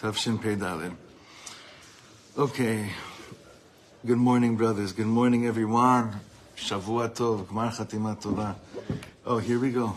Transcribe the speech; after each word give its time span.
Tafshin. 0.00 0.96
Okay. 2.38 2.90
Good 4.06 4.16
morning, 4.16 4.56
brothers. 4.56 4.92
Good 4.92 5.04
morning, 5.04 5.46
everyone. 5.46 6.20
Shavua 6.56 7.10
Tov. 7.10 7.44
Gmar 7.44 7.70
Chatima 7.70 8.18
Tova. 8.18 8.54
Oh, 9.26 9.36
here 9.36 9.58
we 9.58 9.70
go. 9.70 9.94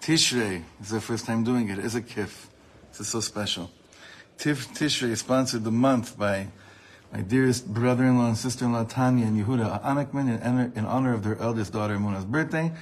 Tishrei 0.00 0.64
is 0.80 0.88
the 0.88 1.00
first 1.00 1.24
time 1.24 1.44
doing 1.44 1.68
it. 1.68 1.78
it. 1.78 1.84
Is 1.84 1.94
a 1.94 2.02
kif. 2.02 2.46
This 2.90 2.98
is 3.02 3.08
so 3.08 3.20
special. 3.20 3.70
Tif 4.38 4.66
Tishrei 4.76 5.16
sponsored 5.16 5.62
the 5.62 5.70
month 5.70 6.18
by 6.18 6.48
my 7.12 7.20
dearest 7.20 7.72
brother-in-law 7.72 8.26
and 8.26 8.36
sister-in-law 8.36 8.86
Tanya 8.86 9.26
and 9.26 9.40
Yehuda 9.40 9.84
Anakman 9.84 10.44
in, 10.44 10.72
in 10.76 10.84
honor 10.84 11.14
of 11.14 11.22
their 11.22 11.38
eldest 11.38 11.72
daughter 11.72 11.96
Muna's 11.96 12.24
birthday, 12.24 12.72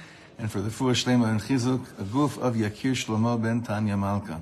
and 0.41 0.51
for 0.51 0.59
the 0.59 0.71
Fuah 0.71 0.93
Shlema 0.93 1.29
and 1.29 1.39
Chizuk, 1.39 1.85
a 1.99 2.03
goof 2.03 2.37
of 2.39 2.55
Yakir 2.55 2.93
Shlomo 2.93 3.39
ben 3.39 3.61
Tanya 3.61 3.95
Malka. 3.95 4.41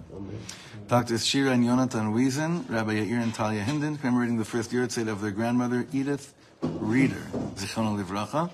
Doctors 0.88 1.26
Shira 1.26 1.52
and 1.52 1.66
Yonatan 1.66 2.14
Wiesen, 2.14 2.68
Rabbi 2.70 2.94
Yair 2.94 3.22
and 3.22 3.34
Talia 3.34 3.64
Hinden, 3.64 4.00
commemorating 4.00 4.38
the 4.38 4.46
first 4.46 4.72
yahrzeit 4.72 5.10
of 5.10 5.20
their 5.20 5.32
grandmother 5.32 5.86
Edith 5.92 6.34
Reeder, 6.62 7.28
Zichron 7.56 8.02
Livracha. 8.02 8.50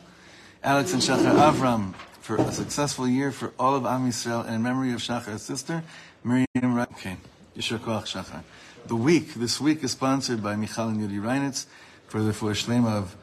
Alex 0.64 0.94
and 0.94 1.04
Shachar 1.04 1.36
Avram 1.36 1.94
for 2.20 2.38
a 2.38 2.52
successful 2.52 3.08
year 3.08 3.32
for 3.32 3.54
all 3.60 3.76
of 3.76 3.86
Am 3.86 4.10
Yisrael 4.10 4.44
and 4.44 4.56
in 4.56 4.64
memory 4.64 4.92
of 4.92 5.00
Shachar's 5.00 5.44
sister, 5.44 5.84
Miriam 6.24 6.48
Ra- 6.74 6.88
Okay, 6.94 7.18
Yishar 7.56 7.78
Koach 7.78 8.06
Shachar. 8.06 8.42
The 8.88 8.96
week, 8.96 9.36
this 9.36 9.62
week 9.62 9.84
is 9.84 9.92
sponsored 9.92 10.42
by 10.42 10.56
Michal 10.56 10.88
and 10.88 11.00
Yuri 11.00 11.24
Reinitz 11.24 11.68
for 12.08 12.22
the 12.24 12.32
Fuah 12.32 12.52
Shlema 12.52 12.92
of 12.92 13.16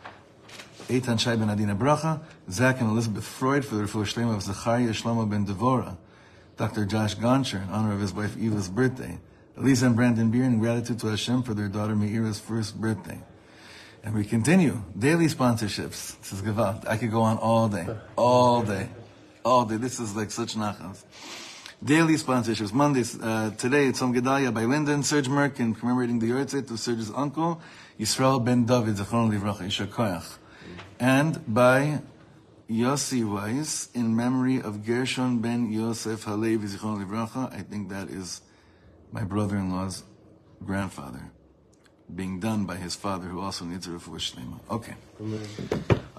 Eitan 0.89 1.19
Shai 1.19 1.37
ben 1.37 1.49
Adina 1.49 1.75
Bracha, 1.75 2.21
Zach 2.51 2.81
and 2.81 2.91
Elizabeth 2.91 3.25
Freud 3.25 3.65
for 3.65 3.77
the 3.77 3.83
Refuah 3.83 4.05
Shlema 4.05 4.37
of 4.37 4.43
Zachariah 4.43 4.91
Shlomo 4.91 5.29
ben 5.29 5.47
Devora, 5.47 5.97
Dr. 6.57 6.85
Josh 6.85 7.17
Goncher 7.17 7.63
in 7.63 7.69
honor 7.71 7.93
of 7.93 8.01
his 8.01 8.13
wife 8.13 8.37
Eva's 8.37 8.69
birthday, 8.69 9.19
Elisa 9.57 9.87
and 9.87 9.97
Brandon 9.97 10.31
Beer 10.31 10.45
in 10.45 10.59
gratitude 10.59 10.99
to 11.01 11.09
Hashem 11.09 11.43
for 11.43 11.55
their 11.55 11.69
daughter 11.69 11.95
Meira's 11.95 12.39
first 12.39 12.81
birthday. 12.81 13.21
And 14.05 14.15
we 14.15 14.25
continue. 14.25 14.83
Daily 14.99 15.27
sponsorships. 15.27 16.19
This 16.21 16.33
is. 16.33 16.43
I 16.87 16.97
could 16.97 17.13
go 17.13 17.23
on 17.23 17.39
all 17.39 17.69
day. 17.69 17.87
All 18.17 18.63
day. 18.63 18.89
All 19.45 19.65
day. 19.65 19.77
This 19.77 20.01
is 20.01 20.17
like 20.17 20.33
such 20.33 20.55
nachas. 20.55 21.05
Daily 21.85 22.15
sponsorships. 22.15 22.73
Mondays. 22.73 23.21
Uh, 23.21 23.53
today 23.57 23.87
it's 23.87 24.01
Tzom 24.01 24.13
Gedalia 24.13 24.53
by 24.53 24.65
Lyndon, 24.65 25.05
Serge 25.05 25.29
Merkin, 25.29 25.79
commemorating 25.79 26.19
the 26.19 26.31
Yortzeit 26.31 26.69
of 26.71 26.81
Serge's 26.81 27.13
uncle, 27.15 27.61
Yisrael 27.99 28.45
ben 28.45 28.65
David, 28.65 28.97
Zichron 28.97 29.31
Livracha, 29.31 29.67
Yishar 29.67 29.87
Koyach. 29.87 30.39
And 31.03 31.43
by 31.53 32.01
Yossi 32.71 33.25
Weiss, 33.29 33.89
in 33.93 34.15
memory 34.15 34.63
of 34.63 34.87
Gershon 34.87 35.41
ben 35.41 35.73
Yosef 35.73 36.23
Halevi, 36.23 36.69
Zichron 36.69 37.05
Livracha. 37.05 37.53
I 37.53 37.63
think 37.63 37.89
that 37.89 38.09
is 38.09 38.41
my 39.11 39.25
brother-in-law's 39.25 40.05
grandfather, 40.65 41.33
being 42.15 42.39
done 42.39 42.67
by 42.67 42.77
his 42.77 42.95
father, 42.95 43.27
who 43.27 43.41
also 43.41 43.65
needs 43.65 43.89
a 43.89 43.91
refuah 43.91 44.21
shlema. 44.21 44.61
Okay. 44.71 44.95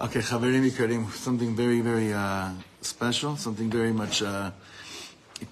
Okay, 0.02 0.20
Chaverim 0.20 0.70
Ikarim, 0.70 1.09
something 1.14 1.56
very, 1.56 1.80
very 1.80 2.11
uh, 2.11 2.50
special, 2.81 3.38
something 3.38 3.72
very 3.72 3.94
much 3.94 4.22
uh, 4.22 4.52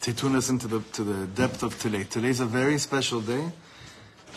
to 0.01 0.13
tune 0.13 0.35
us 0.35 0.49
into 0.49 0.67
the 0.67 0.81
to 0.91 1.05
the 1.05 1.25
depth 1.27 1.63
of 1.63 1.79
today. 1.79 2.03
Today's 2.03 2.41
a 2.41 2.45
very 2.45 2.77
special 2.77 3.21
day 3.21 3.49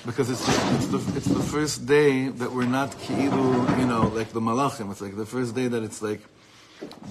because 0.06 0.28
it's 0.28 0.44
the, 0.44 0.74
it's 0.74 0.86
the 0.86 1.16
it's 1.16 1.26
the 1.26 1.42
first 1.42 1.86
day 1.86 2.28
that 2.28 2.52
we're 2.52 2.66
not 2.66 2.90
ki'ilu, 3.00 3.78
you 3.78 3.86
know, 3.86 4.08
like 4.14 4.30
the 4.30 4.40
malachim. 4.40 4.90
It's 4.90 5.00
like 5.00 5.16
the 5.16 5.26
first 5.26 5.54
day 5.54 5.68
that 5.68 5.82
it's 5.82 6.02
like 6.02 6.20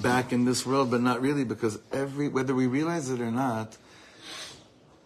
back 0.02 0.32
in 0.32 0.46
this 0.46 0.66
world, 0.66 0.92
but 0.92 1.02
not 1.02 1.22
really 1.22 1.44
because 1.44 1.80
every 1.92 2.28
whether 2.28 2.54
we 2.54 2.68
realize 2.68 3.10
it 3.10 3.20
or 3.20 3.32
not, 3.32 3.78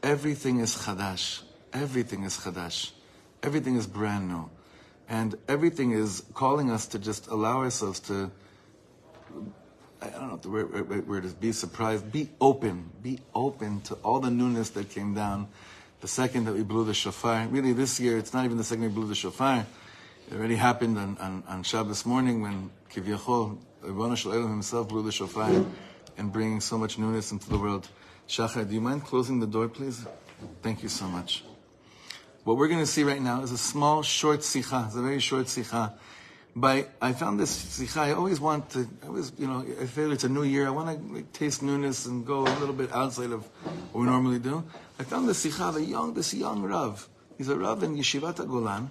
everything 0.04 0.60
is 0.60 0.76
chadash. 0.76 1.44
Everything 1.74 2.24
is 2.24 2.38
chadash. 2.38 2.92
Everything 3.42 3.78
is 3.78 3.88
brand 3.88 4.28
new, 4.28 4.50
and 5.08 5.36
everything 5.48 5.92
is 5.92 6.24
calling 6.34 6.70
us 6.70 6.88
to 6.88 7.00
just 7.00 7.28
allow 7.28 7.60
ourselves 7.60 8.02
to. 8.02 8.30
I 10.02 10.10
don't 10.10 10.28
know 10.30 10.38
the 10.38 10.50
word, 10.50 10.90
word, 10.90 11.08
word 11.08 11.26
is 11.26 11.34
be 11.34 11.52
surprised, 11.54 12.12
be 12.12 12.30
open, 12.42 12.92
be 13.02 13.20
open 13.34 13.82
to 13.82 13.96
all 13.96 14.20
the 14.20 14.30
newness 14.30 14.70
that 14.72 14.90
came 14.90 15.14
down 15.16 15.48
the 16.02 16.08
second 16.08 16.46
that 16.46 16.54
we 16.54 16.64
blew 16.64 16.86
the 16.86 16.94
shofar. 16.94 17.48
Really, 17.48 17.74
this 17.74 18.00
year, 18.00 18.18
it's 18.18 18.34
not 18.34 18.46
even 18.46 18.58
the 18.58 18.64
second 18.64 18.84
we 18.84 18.90
blew 18.90 19.08
the 19.08 19.16
shofar. 19.16 19.66
It 20.30 20.36
already 20.36 20.56
happened 20.56 20.98
on, 20.98 21.18
on, 21.20 21.44
on 21.48 21.64
Shabbos 21.64 22.06
morning 22.06 22.42
when 22.42 22.70
Kivyachol, 22.92 23.58
Rebbeinu 23.84 24.18
Shalom 24.18 24.50
himself 24.50 24.90
blew 24.90 25.04
the 25.04 25.12
shofar 25.12 25.66
and 26.18 26.32
bringing 26.32 26.60
so 26.60 26.78
much 26.78 26.98
newness 26.98 27.32
into 27.32 27.50
the 27.50 27.58
world. 27.58 27.88
Shachar, 28.28 28.68
do 28.68 28.74
you 28.74 28.82
mind 28.82 29.06
closing 29.06 29.40
the 29.40 29.48
door, 29.48 29.70
please? 29.70 30.06
Thank 30.62 30.84
you 30.84 30.90
so 30.90 31.08
much. 31.08 31.44
What 32.44 32.58
we're 32.58 32.68
going 32.68 32.82
to 32.82 32.86
see 32.86 33.04
right 33.04 33.22
now 33.22 33.42
is 33.42 33.52
a 33.52 33.58
small, 33.58 34.04
short 34.04 34.44
sikha. 34.44 34.86
It's 34.88 34.96
a 34.96 35.02
very 35.02 35.20
short 35.20 35.48
sikha. 35.48 35.94
By 36.58 36.88
I 37.00 37.14
found 37.14 37.40
this 37.40 37.52
sikha. 37.52 38.00
I 38.00 38.14
always 38.14 38.40
want 38.40 38.72
to. 38.72 38.90
I 39.04 39.08
always, 39.08 39.32
you 39.38 39.46
know, 39.46 39.64
I 39.80 39.86
feel 39.86 40.12
it's 40.12 40.24
a 40.24 40.30
new 40.30 40.42
year. 40.42 40.66
I 40.66 40.72
want 40.72 40.90
to 40.90 41.14
like, 41.14 41.32
taste 41.32 41.62
newness 41.62 42.08
and 42.08 42.26
go 42.26 42.40
a 42.42 42.56
little 42.58 42.74
bit 42.74 42.92
outside 42.92 43.32
of 43.32 43.46
what 43.92 44.02
we 44.02 44.08
normally 44.08 44.40
do. 44.40 44.64
I 44.98 45.04
found 45.04 45.30
this 45.30 45.38
sikha. 45.38 45.72
The 45.72 45.84
young, 45.84 46.16
this 46.16 46.34
young 46.34 46.64
rav. 46.64 47.08
He's 47.38 47.50
a 47.50 47.56
rav 47.56 47.84
in 47.84 47.96
Yeshivat 47.96 48.38
Golan. 48.48 48.90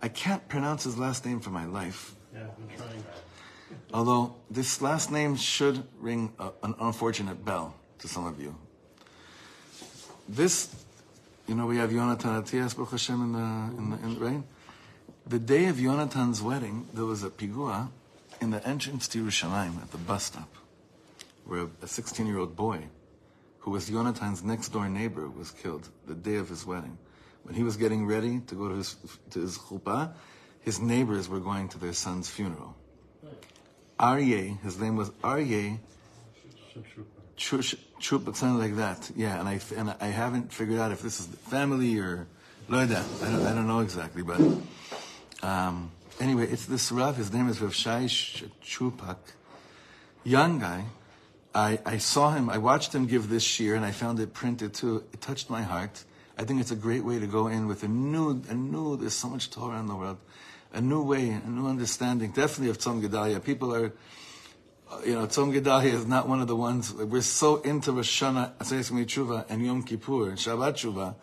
I 0.00 0.08
can't 0.08 0.48
pronounce 0.48 0.84
his 0.84 0.96
last 0.96 1.26
name 1.26 1.40
for 1.40 1.50
my 1.50 1.66
life. 1.66 2.14
Yeah, 2.32 2.44
I'm 2.56 2.76
trying. 2.76 3.04
Although 3.92 4.36
this 4.50 4.80
last 4.80 5.10
name 5.10 5.36
should 5.36 5.82
ring 6.00 6.32
a, 6.38 6.50
an 6.62 6.74
unfortunate 6.80 7.44
bell 7.44 7.74
to 7.98 8.08
some 8.08 8.26
of 8.26 8.40
you. 8.40 8.56
This, 10.28 10.74
you 11.46 11.54
know, 11.54 11.66
we 11.66 11.76
have 11.76 11.90
Yonatan 11.90 12.40
Atias 12.40 12.72
Baruch 12.72 12.92
Hashem 12.92 13.20
in 13.20 13.32
the, 13.32 13.78
in 13.78 13.90
the, 13.90 13.96
in 13.98 14.14
the 14.14 14.20
right? 14.20 14.42
The 15.28 15.40
day 15.40 15.66
of 15.66 15.76
Yonatan's 15.76 16.40
wedding, 16.40 16.86
there 16.94 17.04
was 17.04 17.24
a 17.24 17.30
pigua 17.30 17.88
in 18.40 18.50
the 18.50 18.64
entrance 18.64 19.08
to 19.08 19.24
Yerushalayim 19.24 19.82
at 19.82 19.90
the 19.90 19.98
bus 19.98 20.22
stop, 20.22 20.54
where 21.44 21.62
a 21.62 21.86
16-year-old 21.86 22.54
boy, 22.54 22.84
who 23.58 23.72
was 23.72 23.90
Yonatan's 23.90 24.44
next 24.44 24.68
door 24.68 24.88
neighbor, 24.88 25.28
was 25.28 25.50
killed 25.50 25.88
the 26.06 26.14
day 26.14 26.36
of 26.36 26.48
his 26.48 26.64
wedding. 26.64 26.96
When 27.42 27.56
he 27.56 27.64
was 27.64 27.76
getting 27.76 28.06
ready 28.06 28.38
to 28.46 28.54
go 28.54 28.68
to 28.68 28.76
his 28.76 28.94
to 29.30 29.40
his 29.40 29.58
chuppah, 29.58 30.12
his 30.60 30.78
neighbors 30.78 31.28
were 31.28 31.40
going 31.40 31.70
to 31.70 31.78
their 31.78 31.92
son's 31.92 32.30
funeral. 32.30 32.76
Aryeh, 33.98 34.60
his 34.62 34.78
name 34.78 34.94
was 34.94 35.10
Aryeh 35.24 35.80
Chup, 37.36 37.62
Chup, 37.98 38.36
something 38.36 38.58
like 38.58 38.76
that. 38.76 39.10
Yeah, 39.16 39.40
and 39.40 39.48
I 39.48 39.60
and 39.76 39.94
I 40.00 40.06
haven't 40.06 40.52
figured 40.52 40.78
out 40.78 40.92
if 40.92 41.02
this 41.02 41.18
is 41.18 41.26
family 41.26 41.98
or 41.98 42.28
Loida. 42.68 43.02
I 43.22 43.30
don't, 43.30 43.46
I 43.46 43.54
don't 43.54 43.66
know 43.66 43.80
exactly, 43.80 44.22
but 44.22 44.40
um, 45.42 45.90
anyway, 46.20 46.46
it's 46.46 46.66
this 46.66 46.90
Rav. 46.92 47.16
His 47.16 47.32
name 47.32 47.48
is 47.48 47.60
Rav 47.60 47.74
Shai 47.74 48.04
Chupak, 48.04 49.18
young 50.24 50.58
guy. 50.58 50.84
I, 51.54 51.78
I 51.86 51.98
saw 51.98 52.32
him. 52.32 52.50
I 52.50 52.58
watched 52.58 52.94
him 52.94 53.06
give 53.06 53.28
this 53.28 53.42
shear, 53.42 53.74
and 53.74 53.84
I 53.84 53.90
found 53.90 54.20
it 54.20 54.34
printed 54.34 54.74
too. 54.74 55.04
It 55.12 55.20
touched 55.20 55.48
my 55.48 55.62
heart. 55.62 56.04
I 56.36 56.44
think 56.44 56.60
it's 56.60 56.70
a 56.70 56.76
great 56.76 57.04
way 57.04 57.18
to 57.18 57.26
go 57.26 57.46
in 57.46 57.66
with 57.66 57.82
a 57.82 57.88
new, 57.88 58.42
a 58.48 58.54
new. 58.54 58.96
There's 58.96 59.14
so 59.14 59.28
much 59.28 59.50
Torah 59.50 59.78
in 59.80 59.86
the 59.86 59.94
world, 59.94 60.18
a 60.72 60.80
new 60.80 61.02
way, 61.02 61.30
a 61.30 61.48
new 61.48 61.66
understanding. 61.66 62.30
Definitely 62.30 62.70
of 62.70 62.78
Tzom 62.78 63.00
Gedalia. 63.00 63.42
People 63.42 63.74
are 63.74 63.92
you 65.04 65.14
know, 65.14 65.26
Tzom 65.26 65.52
Gedalia 65.52 65.92
is 65.92 66.06
not 66.06 66.28
one 66.28 66.40
of 66.40 66.48
the 66.48 66.56
ones, 66.56 66.92
we're 66.92 67.20
so 67.20 67.56
into 67.62 67.92
Rosh 67.92 68.22
Hashanah, 68.22 68.54
Asayis 68.58 68.90
Tshuva, 69.06 69.46
and 69.48 69.64
Yom 69.64 69.82
Kippur, 69.82 70.28
and 70.28 70.38
Shabbat 70.38 70.74
Tshuva. 70.74 71.14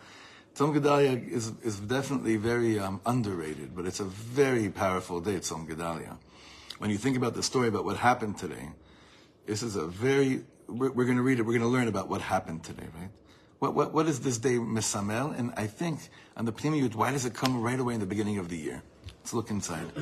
Tzom 0.54 0.72
Gedalia 0.72 1.28
is, 1.28 1.50
is 1.64 1.80
definitely 1.80 2.36
very 2.36 2.78
um, 2.78 3.00
underrated, 3.04 3.74
but 3.74 3.86
it's 3.86 3.98
a 3.98 4.04
very 4.04 4.68
powerful 4.68 5.20
day, 5.20 5.34
Tzom 5.34 5.66
Gedalia. 5.66 6.16
When 6.78 6.90
you 6.90 6.96
think 6.96 7.16
about 7.16 7.34
the 7.34 7.42
story 7.42 7.66
about 7.66 7.84
what 7.84 7.96
happened 7.96 8.38
today, 8.38 8.68
this 9.46 9.64
is 9.64 9.74
a 9.74 9.84
very, 9.84 10.44
we're, 10.68 10.92
we're 10.92 11.06
going 11.06 11.16
to 11.16 11.24
read 11.24 11.40
it, 11.40 11.42
we're 11.42 11.58
going 11.58 11.62
to 11.62 11.66
learn 11.66 11.88
about 11.88 12.08
what 12.08 12.20
happened 12.20 12.62
today, 12.62 12.86
right? 12.94 13.10
What, 13.58 13.74
what, 13.74 13.92
what 13.92 14.06
is 14.06 14.20
this 14.20 14.38
day 14.38 14.54
Mesamel? 14.54 15.36
And 15.36 15.52
I 15.56 15.66
think 15.66 15.98
on 16.36 16.44
the 16.44 16.52
Pnimiyut, 16.52 16.94
why 16.94 17.10
does 17.10 17.24
it 17.24 17.34
come 17.34 17.60
right 17.60 17.80
away 17.80 17.94
in 17.94 18.00
the 18.00 18.06
beginning 18.06 18.38
of 18.38 18.48
the 18.48 18.56
year? 18.56 18.80
Let's 19.18 19.34
look 19.34 19.50
inside. 19.50 19.92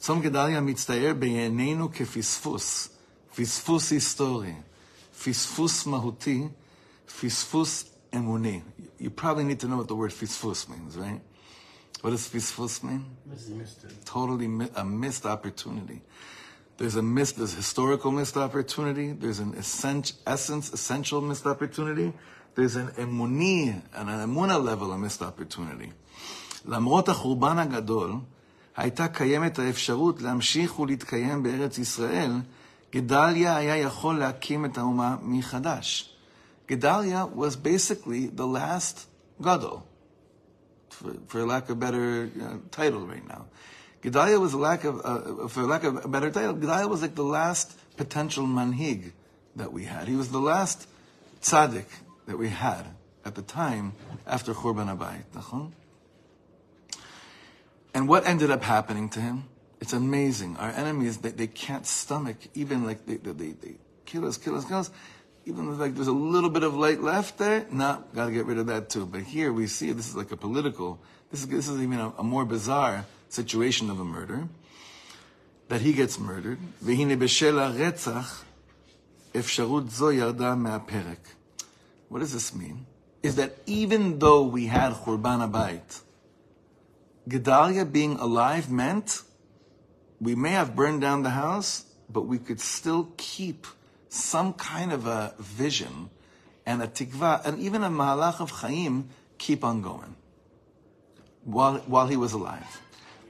Tzom 0.00 0.20
Gedalia 0.20 0.60
mitztayer 0.64 1.16
be'yenenu 1.16 1.94
kefisfus, 1.94 2.90
fisfus 3.32 3.92
histori, 3.92 4.56
fisfus 5.14 5.86
mahuti, 5.86 6.50
fisfus 7.06 7.91
אמוני. 8.15 8.61
You 8.99 9.09
probably 9.09 9.43
need 9.43 9.59
to 9.59 9.67
know 9.67 9.77
what 9.77 9.87
the 9.87 9.95
word 9.95 10.11
fisfus 10.11 10.67
means, 10.69 10.97
right? 10.97 11.21
What 12.01 12.11
does 12.11 12.27
fisfus 12.27 12.83
mean? 12.83 13.05
Missed 13.27 13.83
it. 13.83 14.05
Totally 14.05 14.47
mi- 14.47 14.69
a 14.75 14.85
missed 14.85 15.25
opportunity. 15.25 16.01
There's 16.77 16.95
a 16.95 17.01
missed, 17.01 17.37
there's 17.37 17.55
historical 17.55 18.11
missed 18.11 18.37
opportunity. 18.37 19.11
There's 19.11 19.39
an 19.39 19.55
essence, 19.57 20.13
essence, 20.27 20.71
essential 20.71 21.21
missed 21.21 21.47
opportunity. 21.47 22.13
There's 22.55 22.75
an 22.75 22.89
emuni, 23.03 23.81
an 23.93 24.07
emuna 24.07 24.63
level, 24.63 24.91
a 24.91 24.97
missed 24.97 25.21
opportunity. 25.21 25.91
למרות 26.65 27.09
החורבן 27.09 27.57
הגדול, 27.57 28.13
הייתה 28.77 29.07
קיימת 29.07 29.59
האפשרות 29.59 30.21
להמשיך 30.21 30.79
ולהתקיים 30.79 31.43
בארץ 31.43 31.77
ישראל, 31.77 32.31
גדליה 32.95 33.55
היה 33.55 33.77
יכול 33.77 34.19
להקים 34.19 34.65
את 34.65 34.77
האומה 34.77 35.15
מחדש. 35.21 36.10
Gedalia 36.72 37.30
was 37.32 37.56
basically 37.56 38.26
the 38.26 38.46
last 38.46 39.06
gadol. 39.40 39.86
for, 41.02 41.14
for 41.26 41.44
lack 41.44 41.64
of 41.64 41.70
a 41.70 41.74
better 41.74 42.30
uh, 42.40 42.56
title 42.70 43.06
right 43.06 43.26
now. 43.26 43.46
Gedaliah 44.02 44.40
was 44.40 44.54
lack 44.54 44.84
of, 44.84 45.00
uh, 45.04 45.48
for 45.48 45.62
lack 45.62 45.84
of 45.84 46.04
a 46.04 46.08
better 46.08 46.30
title, 46.30 46.54
Gedaliah 46.54 46.88
was 46.88 47.02
like 47.02 47.14
the 47.14 47.24
last 47.24 47.78
potential 47.96 48.44
manhig 48.44 49.12
that 49.56 49.72
we 49.72 49.84
had. 49.84 50.08
He 50.08 50.16
was 50.16 50.30
the 50.30 50.40
last 50.40 50.88
tzaddik 51.40 51.86
that 52.26 52.38
we 52.38 52.48
had 52.48 52.86
at 53.24 53.34
the 53.34 53.42
time 53.42 53.92
after 54.26 54.54
Churban 54.54 54.96
Abayit. 54.96 55.72
And 57.94 58.08
what 58.08 58.26
ended 58.26 58.50
up 58.50 58.62
happening 58.62 59.08
to 59.10 59.20
him? 59.20 59.44
It's 59.80 59.92
amazing. 59.92 60.56
Our 60.56 60.70
enemies, 60.70 61.18
they, 61.18 61.30
they 61.30 61.46
can't 61.46 61.86
stomach 61.86 62.36
even 62.54 62.84
like 62.84 63.04
they, 63.06 63.16
they, 63.16 63.52
they 63.52 63.74
kill 64.06 64.26
us, 64.26 64.36
kill 64.36 64.56
us, 64.56 64.64
kill 64.64 64.78
us 64.78 64.90
Even 65.45 65.79
like 65.79 65.95
there's 65.95 66.07
a 66.07 66.11
little 66.11 66.49
bit 66.49 66.63
of 66.63 66.75
light 66.75 67.01
left 67.01 67.37
there, 67.37 67.65
nah, 67.71 67.99
gotta 68.13 68.31
get 68.31 68.45
rid 68.45 68.57
of 68.57 68.67
that 68.67 68.89
too. 68.89 69.05
But 69.05 69.21
here 69.21 69.53
we 69.53 69.67
see 69.67 69.91
this 69.93 70.09
is 70.09 70.15
like 70.15 70.31
a 70.31 70.37
political, 70.37 70.99
this 71.31 71.41
is, 71.41 71.47
this 71.47 71.67
is 71.69 71.81
even 71.81 71.99
a, 71.99 72.09
a 72.17 72.23
more 72.23 72.43
bizarre 72.43 73.05
situation 73.29 73.89
of 73.89 73.99
a 73.99 74.05
murder. 74.05 74.47
That 75.69 75.81
he 75.81 75.93
gets 75.93 76.19
murdered. 76.19 76.59
והנה 76.81 77.15
בשל 77.15 77.59
הרצח, 77.59 78.43
אפשרות 79.39 79.89
זו 79.89 80.11
ירדה 80.11 80.55
מהפרק. 80.55 81.27
What 82.09 82.19
does 82.19 82.33
this 82.33 82.53
mean? 82.55 82.85
Is 83.23 83.35
that 83.35 83.57
even 83.65 84.19
though 84.19 84.43
we 84.43 84.67
had 84.67 84.93
Churban 84.93 85.41
Abayit, 85.49 86.01
Gedalia 87.27 87.91
being 87.91 88.15
alive 88.19 88.71
meant 88.71 89.21
we 90.21 90.35
may 90.35 90.51
have 90.51 90.75
burned 90.75 91.01
down 91.01 91.23
the 91.23 91.31
house, 91.31 91.85
but 92.09 92.21
we 92.21 92.37
could 92.37 92.61
still 92.61 93.09
keep 93.17 93.67
some 94.11 94.53
kind 94.53 94.91
of 94.91 95.05
a 95.05 95.33
vision 95.39 96.09
and 96.65 96.81
a 96.81 96.87
tikva, 96.87 97.45
and 97.45 97.59
even 97.59 97.83
a 97.83 97.89
mahalach 97.89 98.39
of 98.39 98.51
chaim 98.51 99.09
keep 99.37 99.63
on 99.63 99.81
going 99.81 100.15
while, 101.43 101.77
while 101.87 102.07
he 102.07 102.17
was 102.17 102.33
alive. 102.33 102.81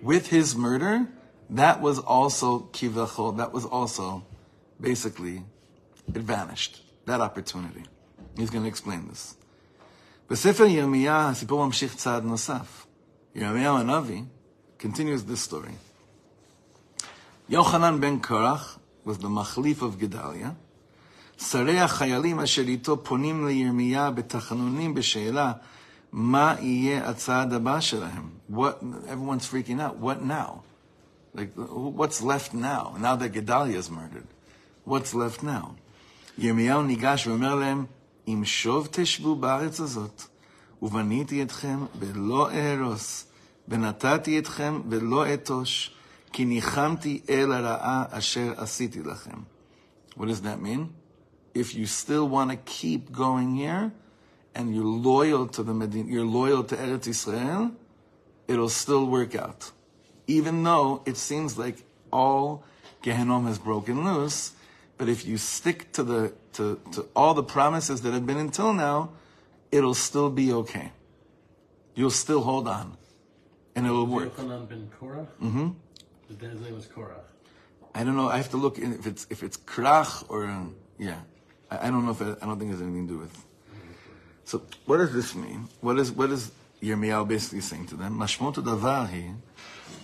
With 0.02 0.28
his 0.28 0.56
murder, 0.56 1.08
that 1.52 1.82
was 1.82 2.00
also 2.00 2.70
kivachol, 2.72 3.38
that 3.38 3.54
was 3.54 3.66
also 3.66 4.24
basically, 4.82 5.44
it 6.14 6.22
vanished, 6.22 6.82
that 7.06 7.22
opportunity. 7.22 7.84
He's 8.36 8.50
going 8.50 8.64
to 8.64 8.70
explain 8.70 9.08
this. 9.08 9.36
בספר 10.30 10.66
ירמיה 10.66 11.30
הסיפור 11.30 11.66
ממשיך 11.66 11.96
צעד 11.96 12.24
נוסף. 12.24 12.86
ירמיהו 13.36 13.78
הנביא 13.78 14.22
continues 14.80 15.24
this 15.30 15.52
story. 15.52 15.74
יוחנן 17.50 18.02
בן 18.02 18.20
קורח 18.20 18.80
was 19.06 19.18
the 19.18 19.30
מחליף 19.30 19.82
of 19.82 19.96
גדליה. 19.98 20.52
שרי 21.42 21.80
החיילים 21.80 22.40
אשר 22.40 22.62
איתו 22.62 23.04
פונים 23.04 23.48
לירמיה 23.48 24.12
בתחנונים 24.12 24.94
בשאלה 24.94 25.54
מה 26.12 26.56
יהיה 26.60 27.10
הצעד 27.10 27.54
הבא 27.54 27.80
שלהם? 27.80 28.30
What, 28.52 28.84
everyone's 29.08 29.46
freaking 29.46 29.80
out. 29.80 29.98
What 30.00 30.22
now? 30.22 30.64
Like, 31.36 31.52
what's 32.00 32.22
left 32.22 32.54
now? 32.54 32.96
Now 32.98 33.16
that 33.16 33.34
Gedalia 33.34 33.76
is 33.76 33.90
murdered. 33.92 34.28
What's 34.86 35.14
left 35.14 35.44
now? 35.44 35.76
ירמיהו 36.38 36.82
ניגש 36.82 37.28
ואומר 37.28 37.56
להם, 37.56 37.86
אם 38.28 38.42
שוב 38.46 38.88
תשבו 38.92 39.36
בארץ 39.36 39.80
הזאת, 39.80 40.24
ובניתי 40.82 41.44
אתכם 41.44 41.80
ולא 42.00 42.52
אהרוס, 42.52 43.28
ונתתי 43.68 44.40
אתכם 44.40 44.82
ולא 44.90 45.34
אתוש, 45.34 45.96
כי 46.34 46.46
ניחמתי 46.46 47.22
אל 47.30 47.52
הרעה 47.52 48.04
אשר 48.10 48.54
עשיתי 48.58 49.00
לכם. 49.04 49.38
What 50.18 50.24
does 50.24 50.42
that 50.42 50.60
mean? 50.64 51.01
If 51.55 51.75
you 51.75 51.87
still 51.87 52.29
want 52.29 52.51
to 52.51 52.57
keep 52.57 53.13
going 53.13 53.57
here, 53.57 53.93
and 54.55 54.75
you're 54.75 54.85
loyal 54.85 55.47
to 55.49 55.63
the 55.63 55.75
Medina, 55.75 56.11
you're 56.11 56.25
loyal 56.25 56.65
to 56.65 56.77
Eretz 56.77 57.07
Israel, 57.07 57.73
it'll 58.49 58.69
still 58.69 59.07
work 59.07 59.35
out. 59.35 59.71
Even 60.27 60.63
though 60.63 61.03
it 61.07 61.17
seems 61.17 61.59
like 61.59 61.85
all 62.13 62.65
Gehenom 63.03 63.47
has 63.47 63.59
broken 63.59 64.05
loose, 64.05 64.53
but 64.99 65.09
if 65.09 65.27
you 65.27 65.37
stick 65.37 65.93
to 65.93 66.03
the 66.03 66.33
to, 66.55 66.81
to 66.93 67.07
all 67.17 67.35
the 67.35 67.43
promises 67.43 68.03
that 68.03 68.13
have 68.13 68.27
been 68.27 68.37
until 68.37 68.73
now, 68.75 69.11
it'll 69.71 69.95
still 69.95 70.31
be 70.31 70.53
okay. 70.53 70.93
You'll 71.95 72.11
still 72.11 72.43
hold 72.43 72.69
on. 72.69 72.97
And 73.75 73.87
it 73.87 73.91
will 73.91 74.07
work. 74.07 74.37
Yochanan 74.37 74.69
ben 74.69 74.91
Korach? 75.01 75.27
Mm-hmm. 75.43 75.71
His 76.29 76.61
name 76.61 76.75
was 76.75 76.87
Korach. 76.87 77.25
I 77.95 78.05
don't 78.05 78.17
know. 78.17 78.29
I 78.29 78.37
have 78.37 78.51
to 78.51 78.59
look 78.59 78.79
in 78.79 78.93
if 78.93 79.07
it's 79.07 79.27
if 79.31 79.43
it's 79.43 79.57
krach 79.57 80.25
or 80.29 80.69
yeah. 80.99 81.21
I, 81.72 81.88
I 81.88 81.92
don't 81.92 82.06
know 82.06 82.12
if 82.12 82.22
it, 82.22 82.38
I 82.42 82.46
don't 82.46 82.60
think 82.60 82.70
it 82.72 82.74
has 82.74 82.82
anything 82.82 83.08
to 83.08 83.14
do 83.14 83.20
with. 83.20 83.46
So 84.46 84.62
what 84.86 84.98
does 84.98 85.14
this 85.14 85.36
mean? 85.36 85.68
What 85.82 86.00
is 86.00 86.12
what 86.12 86.30
is 86.32 86.52
ירמיהו 86.82 87.28
basically 87.28 87.62
saying 87.62 87.88
to 87.88 87.96
them? 87.96 88.14
משמעות 88.18 88.58
הדבר 88.58 89.06
היא 89.10 89.32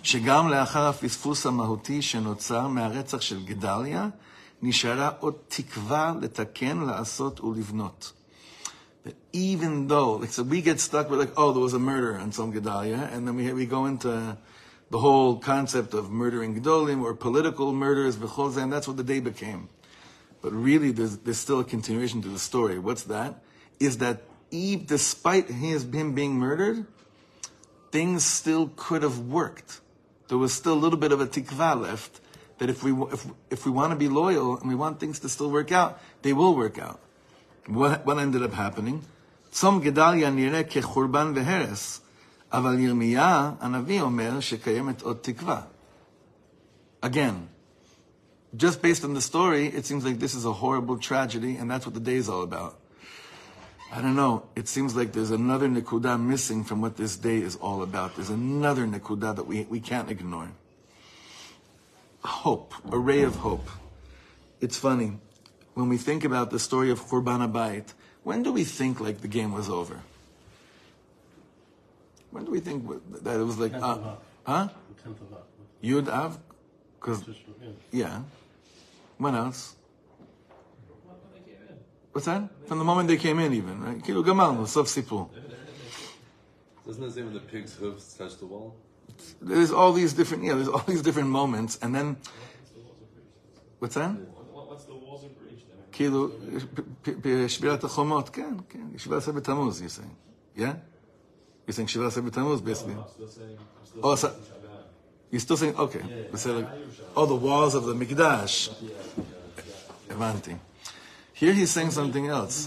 שגם 0.04 0.50
לאחר 0.50 0.88
הפספוס 0.88 1.46
המהותי 1.46 2.02
שנוצר 2.02 2.68
מהרצח 2.68 3.22
של 3.22 3.46
גדליה, 3.46 4.10
נשארה 4.62 5.10
עוד 5.20 5.34
תקווה 5.48 6.14
לתקן, 6.22 6.80
לעשות 6.80 7.42
ולבנות. 7.42 8.14
That 9.06 9.16
even 9.34 9.88
though, 9.88 10.14
like, 10.14 10.32
so 10.32 10.44
we 10.44 10.62
get 10.62 10.80
stuck 10.80 11.10
with 11.10 11.20
like, 11.20 11.34
oh, 11.36 11.52
there 11.52 11.62
was 11.62 11.74
a 11.74 11.80
murder 11.80 12.18
on 12.18 12.32
some 12.32 12.54
Gedalia, 12.54 13.12
and 13.14 13.28
then 13.28 13.36
we, 13.36 13.52
we 13.52 13.66
go 13.66 13.86
into 13.86 14.38
the 14.92 15.00
whole 15.00 15.38
concept 15.38 15.94
of 15.94 16.10
murdering 16.10 16.56
Gedolim 16.58 17.02
or 17.02 17.14
political 17.14 17.74
murders, 17.74 18.16
and 18.16 18.72
that's 18.72 18.88
what 18.88 18.96
the 18.96 19.04
day 19.04 19.20
became. 19.20 19.68
But 20.42 20.52
really, 20.54 20.92
there's, 20.92 21.18
there's 21.20 21.38
still 21.38 21.60
a 21.62 21.64
continuation 21.64 22.22
to 22.22 22.30
the 22.30 22.40
story. 22.40 22.80
What's 22.80 23.04
that? 23.04 23.42
Is 23.80 24.00
that 24.00 24.24
Eve, 24.52 24.88
despite 24.88 25.50
his, 25.50 25.84
him 25.84 26.14
being 26.14 26.36
murdered, 26.36 26.86
things 27.92 28.24
still 28.24 28.72
could 28.76 29.04
have 29.04 29.20
worked. 29.20 29.82
There 30.28 30.38
was 30.38 30.54
still 30.54 30.74
a 30.74 30.82
little 30.86 31.00
bit 31.00 31.12
of 31.12 31.22
a 31.22 31.28
tikva 31.28 31.80
left 31.80 32.20
that 32.58 32.70
if 32.70 32.84
we, 32.84 32.92
if, 33.12 33.26
if 33.50 33.66
we 33.66 33.72
want 33.72 33.92
to 33.92 33.96
be 33.96 34.08
loyal 34.08 34.58
and 34.58 34.68
we 34.68 34.76
want 34.76 35.00
things 35.00 35.20
to 35.20 35.30
still 35.30 35.50
work 35.50 35.72
out, 35.72 36.00
they 36.22 36.34
will 36.34 36.56
work 36.56 36.78
out. 36.78 37.00
What, 37.68 38.06
what 38.06 38.18
ended 38.20 38.44
up 38.44 38.54
happening? 38.54 39.02
צום 39.52 39.80
גדליה 39.80 40.30
נראה 40.30 40.64
כחורבן 40.64 41.34
והרס, 41.36 42.02
אבל 42.52 42.80
ירמיה 42.80 43.52
הנביא 43.60 44.02
אומר 44.02 44.40
שקיימת 44.40 45.02
עוד 45.02 45.18
תקווה. 45.22 45.62
Again, 47.04 47.48
just 48.57 48.81
based 48.83 49.05
on 49.05 49.15
the 49.15 49.21
story, 49.21 49.67
it 49.67 49.85
seems 49.85 50.05
like 50.05 50.19
this 50.19 50.35
is 50.35 50.45
a 50.45 50.53
horrible 50.53 50.99
tragedy, 50.99 51.57
and 51.57 51.71
that's 51.71 51.85
what 51.87 51.95
the 51.95 52.01
day 52.01 52.17
is 52.17 52.29
all 52.29 52.43
about. 52.43 52.79
I 53.91 54.03
don't 54.03 54.17
know. 54.17 54.45
It 54.55 54.69
seems 54.69 54.95
like 54.95 55.13
there's 55.13 55.31
another 55.31 55.69
nekuda 55.69 56.21
missing 56.21 56.63
from 56.65 56.81
what 56.81 56.97
this 56.97 57.17
day 57.17 57.39
is 57.39 57.57
all 57.57 57.83
about. 57.83 58.17
There's 58.17 58.31
another 58.31 58.87
nekuda 58.87 59.37
that 59.37 59.47
we, 59.47 59.65
we 59.65 59.81
can't 59.81 60.11
ignore. 60.11 60.51
Hope, 62.23 62.75
a 62.91 62.99
ray 62.99 63.23
of 63.23 63.37
hope. 63.37 63.69
It's 64.61 64.77
funny. 64.77 65.19
When 65.75 65.89
we 65.89 65.97
think 65.97 66.25
about 66.25 66.51
the 66.51 66.59
story 66.59 66.91
of 66.91 67.01
Churban 67.07 67.51
Abayit, 67.51 67.95
when 68.25 68.43
do 68.43 68.53
we 68.53 68.65
think 68.65 69.01
like 69.01 69.21
the 69.21 69.29
game 69.29 69.53
was 69.53 69.71
over? 69.71 70.01
When 72.31 72.45
do 72.45 72.51
we 72.51 72.61
think 72.61 72.87
that 73.23 73.41
it 73.41 73.45
was 73.45 73.59
like, 73.59 73.73
uh, 73.73 74.17
huh? 74.45 74.69
The 74.97 75.03
tenth 75.03 75.21
of 75.23 75.33
Av. 75.33 75.45
Yud 75.83 76.09
Av? 76.09 76.39
Because, 77.01 77.25
yeah. 77.91 78.21
yeah. 79.18 79.24
When 79.24 79.36
else? 79.36 79.76
What's 82.14 82.28
that? 82.28 82.44
From 82.68 82.78
the 82.78 82.86
moment 82.86 83.08
they 83.08 83.18
came 83.18 83.40
in, 83.40 83.54
even, 83.54 83.82
right? 83.82 84.04
כאילו 84.04 84.24
גמרנו, 84.24 84.68
סוף 84.68 84.88
סיפור. 84.88 85.30
Doesn't 86.86 87.04
it 87.04 87.14
say 87.14 87.24
when 87.24 87.34
the 87.34 87.40
pig's 87.40 87.74
hooves 87.76 88.14
touch 88.14 88.38
the 88.40 88.46
wall? 88.46 88.76
There's 89.42 89.72
all 89.72 89.94
these 89.94 90.14
different, 90.14 90.44
yeah, 90.44 90.54
there's 90.54 90.68
all 90.68 90.84
these 90.88 91.02
different 91.02 91.30
moments, 91.30 91.80
and 91.82 91.96
then, 91.96 92.18
what's 93.80 93.96
that? 93.96 94.12
What's 94.70 94.86
the 94.86 94.94
walls 94.94 95.24
of 95.24 95.32
bridge 95.40 95.64
then? 95.70 95.78
כאילו, 95.92 96.30
בשבירת 97.22 97.84
החומות, 97.84 98.30
כן, 98.30 98.56
כן, 98.70 98.88
17 98.98 99.36
בתמוז, 99.36 99.82
you're 99.82 99.90
saying. 99.90 100.16
Yeah? 100.58 100.76
You're 101.68 101.74
saying 101.74 101.88
17 101.88 102.26
בתמוז, 102.26 102.62
basically. 102.62 102.96
You're 105.31 105.41
still 105.41 105.57
saying, 105.57 105.77
okay. 105.77 106.01
Let's 106.31 106.43
say 106.43 106.51
like, 106.51 106.69
oh, 107.17 107.27
the 107.27 107.35
walls 107.35 107.75
of 107.75 107.85
the 107.85 107.95
Mikdash. 107.95 108.75
Evanting, 110.11 110.59
Here 111.35 111.53
he's 111.53 111.71
saying 111.71 111.91
something 111.91 112.29
else. 112.29 112.65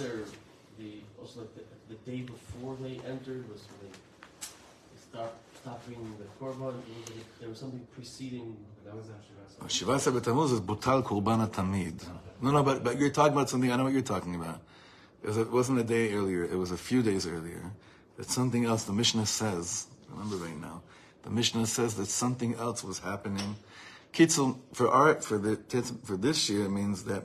The, 0.77 1.95
day 2.05 2.21
before 2.21 2.75
they 2.81 2.99
entered 3.07 3.47
was 3.49 3.61
they 3.81 3.97
stopped, 4.99 5.35
stopped 5.61 5.85
bringing 5.85 6.15
the 6.17 6.25
korban. 6.39 6.73
There 7.39 7.49
was 7.49 7.59
something 7.59 7.85
preceding. 7.93 8.57
That 8.85 8.95
was 8.95 9.05
actually 9.09 9.31
Shivasa 9.67 10.11
Betamuz 10.17 10.51
is 10.53 10.61
Butal 10.61 11.03
Kurbana 11.03 11.49
No, 12.41 12.51
no, 12.51 12.63
but, 12.63 12.83
but 12.83 12.97
you're 12.97 13.11
talking 13.11 13.33
about 13.33 13.49
something. 13.49 13.71
I 13.71 13.75
know 13.75 13.83
what 13.83 13.93
you're 13.93 14.01
talking 14.01 14.35
about. 14.35 14.61
It, 15.23 15.51
was, 15.51 15.69
not 15.69 15.79
a 15.79 15.83
day 15.83 16.13
earlier. 16.13 16.43
It 16.43 16.55
was 16.55 16.71
a 16.71 16.77
few 16.77 17.03
days 17.03 17.27
earlier. 17.27 17.71
It's 18.17 18.33
something 18.33 18.65
else. 18.65 18.85
The 18.85 18.93
Mishnah 18.93 19.27
says. 19.27 19.85
I 20.09 20.13
remember 20.13 20.43
right 20.43 20.59
now 20.59 20.81
the 21.23 21.29
Mishnah 21.29 21.67
says 21.67 21.95
that 21.95 22.07
something 22.07 22.55
else 22.55 22.83
was 22.83 22.99
happening. 22.99 23.55
Kitzel, 24.13 24.59
for 24.73 24.89
art, 24.89 25.23
for, 25.23 25.37
the, 25.37 25.55
for 26.03 26.17
this 26.17 26.49
year, 26.49 26.67
means 26.67 27.03
that 27.05 27.23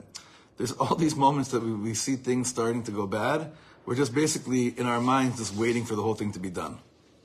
there's 0.57 0.71
all 0.73 0.95
these 0.95 1.15
moments 1.15 1.51
that 1.51 1.63
we, 1.63 1.73
we 1.73 1.93
see 1.93 2.15
things 2.15 2.47
starting 2.47 2.83
to 2.83 2.91
go 2.91 3.07
bad. 3.07 3.51
We're 3.85 3.95
just 3.95 4.13
basically, 4.13 4.67
in 4.67 4.85
our 4.85 5.01
minds, 5.01 5.37
just 5.37 5.55
waiting 5.55 5.85
for 5.85 5.95
the 5.95 6.01
whole 6.01 6.15
thing 6.15 6.31
to 6.33 6.39
be 6.39 6.49
done. 6.49 6.79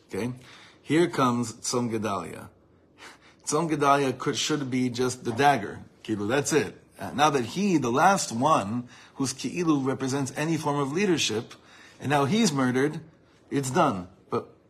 Okay? 0.09 0.33
Here 0.83 1.09
comes 1.09 1.52
Tzom 1.55 1.91
Gedalia. 1.91 2.49
Tzom 3.47 3.71
Gedalia 3.71 4.17
could, 4.17 4.37
should 4.37 4.71
be 4.71 4.88
just 4.88 5.25
the 5.25 5.33
dagger. 5.33 5.81
Kilu, 6.05 6.29
that's 6.29 6.52
it. 6.52 6.76
Now 7.14 7.31
that 7.31 7.45
he, 7.45 7.79
the 7.79 7.91
last 7.91 8.31
one, 8.31 8.88
whose 9.14 9.33
Ki'ilu 9.33 9.85
represents 9.85 10.33
any 10.37 10.57
form 10.57 10.79
of 10.79 10.93
leadership, 10.93 11.55
and 12.00 12.11
now 12.11 12.25
he's 12.25 12.52
murdered, 12.52 13.00
it's 13.50 13.71
done. 13.71 14.09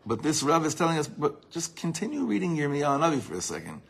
But 0.05 0.23
this 0.23 0.43
Rav 0.43 0.67
is 0.67 0.75
telling 0.75 0.99
us, 0.99 1.07
but 1.07 1.51
just 1.51 1.77
continue 1.77 2.25
reading 2.25 2.57
Yirmiyahu 2.57 3.01
Navi 3.01 3.21
for 3.21 3.35
a 3.35 3.41
second. 3.41 3.83